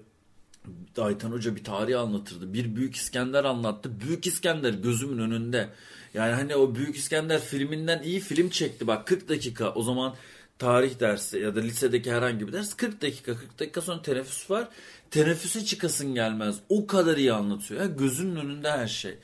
[0.97, 2.53] Aytan Hoca bir tarih anlatırdı.
[2.53, 3.99] Bir Büyük İskender anlattı.
[3.99, 5.69] Büyük İskender gözümün önünde.
[6.13, 8.87] Yani hani o Büyük İskender filminden iyi film çekti.
[8.87, 10.15] Bak 40 dakika o zaman
[10.59, 14.67] tarih dersi ya da lisedeki herhangi bir ders 40 dakika 40 dakika sonra teneffüs var.
[15.11, 16.59] Teneffüse çıkasın gelmez.
[16.69, 17.81] O kadar iyi anlatıyor.
[17.81, 19.17] Ya gözünün önünde her şey.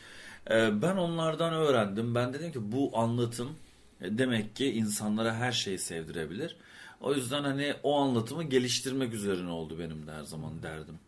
[0.50, 2.16] Ee, ben onlardan öğrendim.
[2.16, 3.56] Ben dedim ki bu anlatım
[4.02, 6.56] e, demek ki insanlara her şeyi sevdirebilir.
[7.02, 11.00] O yüzden hani o anlatımı geliştirmek üzerine oldu benim de her zaman derdim.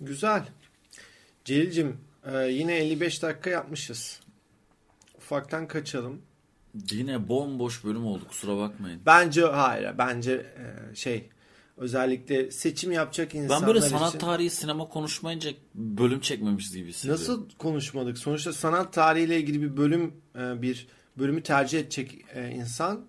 [0.00, 0.42] Güzel.
[1.44, 1.96] Celil'cim
[2.32, 4.20] e, yine 55 dakika yapmışız.
[5.26, 6.22] Ufaktan kaçalım.
[6.90, 9.00] Yine bomboş bölüm oldu kusura bakmayın.
[9.06, 9.98] Bence hayır.
[9.98, 11.28] Bence e, şey
[11.76, 14.18] özellikle seçim yapacak insanlar Ben böyle sanat için...
[14.18, 17.22] tarihi sinema konuşmayınca bölüm çekmemişiz gibi hissediyorum.
[17.22, 18.18] Nasıl konuşmadık?
[18.18, 20.86] Sonuçta sanat tarihiyle ilgili bir bölüm e, bir
[21.18, 23.06] bölümü tercih edecek e, insan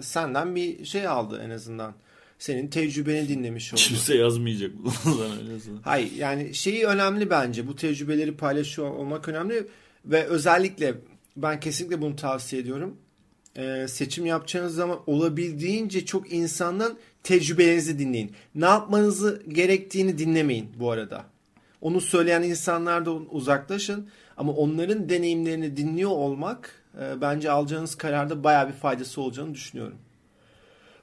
[0.00, 1.94] senden bir şey aldı en azından.
[2.38, 3.80] Senin tecrübeni dinlemiş oldu.
[3.80, 4.72] Kimse yazmayacak
[5.04, 5.80] söyleyeyim.
[5.82, 7.66] Hayır yani şeyi önemli bence.
[7.66, 9.66] Bu tecrübeleri paylaşıyor olmak önemli
[10.04, 10.94] ve özellikle
[11.36, 12.96] ben kesinlikle bunu tavsiye ediyorum.
[13.56, 18.32] Ee, seçim yapacağınız zaman olabildiğince çok insandan tecrübelerinizi dinleyin.
[18.54, 21.24] Ne yapmanızı gerektiğini dinlemeyin bu arada.
[21.80, 28.72] Onu söyleyen insanlardan uzaklaşın ama onların deneyimlerini dinliyor olmak e, bence alacağınız kararda bayağı bir
[28.72, 29.98] faydası olacağını düşünüyorum.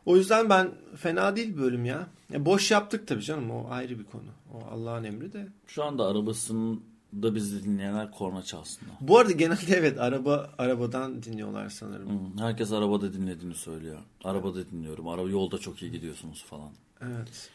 [0.06, 2.08] O yüzden ben fena değil bölüm ya.
[2.30, 2.46] ya.
[2.46, 4.30] Boş yaptık tabii canım o ayrı bir konu.
[4.54, 5.48] O Allah'ın emri de.
[5.68, 6.04] Şu anda
[7.14, 8.96] arabasında bizi dinleyenler korna çalsınlar.
[9.02, 12.10] Bu arada genelde evet araba arabadan dinliyorlar sanırım.
[12.10, 14.00] Hı, herkes arabada dinlediğini söylüyor.
[14.24, 15.08] Arabada dinliyorum.
[15.08, 16.70] Araba yolda çok iyi gidiyorsunuz falan.
[17.02, 17.50] Evet.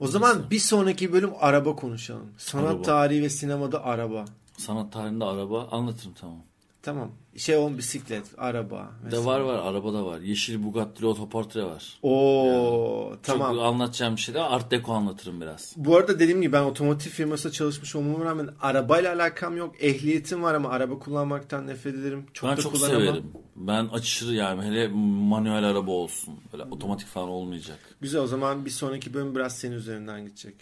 [0.00, 2.30] O zaman bir sonraki bölüm araba konuşalım.
[2.38, 2.82] Sanat Araba.
[2.82, 4.24] tarihi ve sinemada araba.
[4.58, 6.42] Sanat tarihinde araba anlatırım tamam.
[6.84, 7.10] Tamam.
[7.36, 8.90] Şey on bisiklet, araba.
[9.10, 10.20] De var var araba da var.
[10.20, 11.98] Yeşil Bugatti otoportre var.
[12.02, 13.54] Oo tamam.
[13.54, 15.74] Çok anlatacağım bir şey de Art Deco anlatırım biraz.
[15.76, 19.74] Bu arada dediğim gibi ben otomotiv firmasında çalışmış olmama rağmen arabayla alakam yok.
[19.80, 22.26] Ehliyetim var ama araba kullanmaktan nefret ederim.
[22.32, 23.02] Çok ben da çok kullanamam.
[23.02, 23.24] severim.
[23.56, 24.88] Ben aşırı yani hele
[25.28, 26.34] manuel araba olsun.
[26.52, 27.78] Böyle otomatik falan olmayacak.
[28.00, 30.54] Güzel o zaman bir sonraki bölüm biraz senin üzerinden gidecek.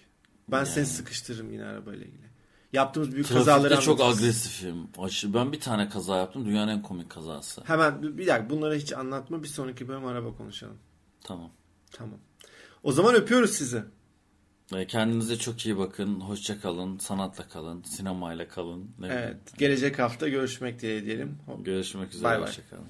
[0.49, 2.32] Ben seni sıkıştırırım yine arabayla ilgili.
[2.73, 4.23] Yaptığımız büyük kazaları Trafikte çok anlatırız.
[4.25, 4.77] agresifim.
[4.99, 5.35] Aşırı.
[5.35, 6.45] Ben bir tane kaza yaptım.
[6.47, 7.63] Dünyanın en komik kazası.
[7.65, 9.43] Hemen bir dakika bunları hiç anlatma.
[9.43, 10.77] Bir sonraki bölüm araba konuşalım.
[11.25, 11.51] Tamam.
[11.93, 12.19] Tamam.
[12.83, 13.83] O zaman öpüyoruz sizi.
[14.75, 16.21] Ve Kendinize çok iyi bakın.
[16.21, 16.99] Hoşça kalın.
[16.99, 17.83] Sanatla kalın.
[17.83, 18.91] Sinemayla kalın.
[18.99, 19.23] Ne bileyim.
[19.25, 19.59] Evet.
[19.59, 21.39] Gelecek hafta görüşmek dileğiyle diyelim.
[21.59, 22.25] Görüşmek üzere.
[22.25, 22.49] Bay bay.
[22.49, 22.87] Hoşça kalın.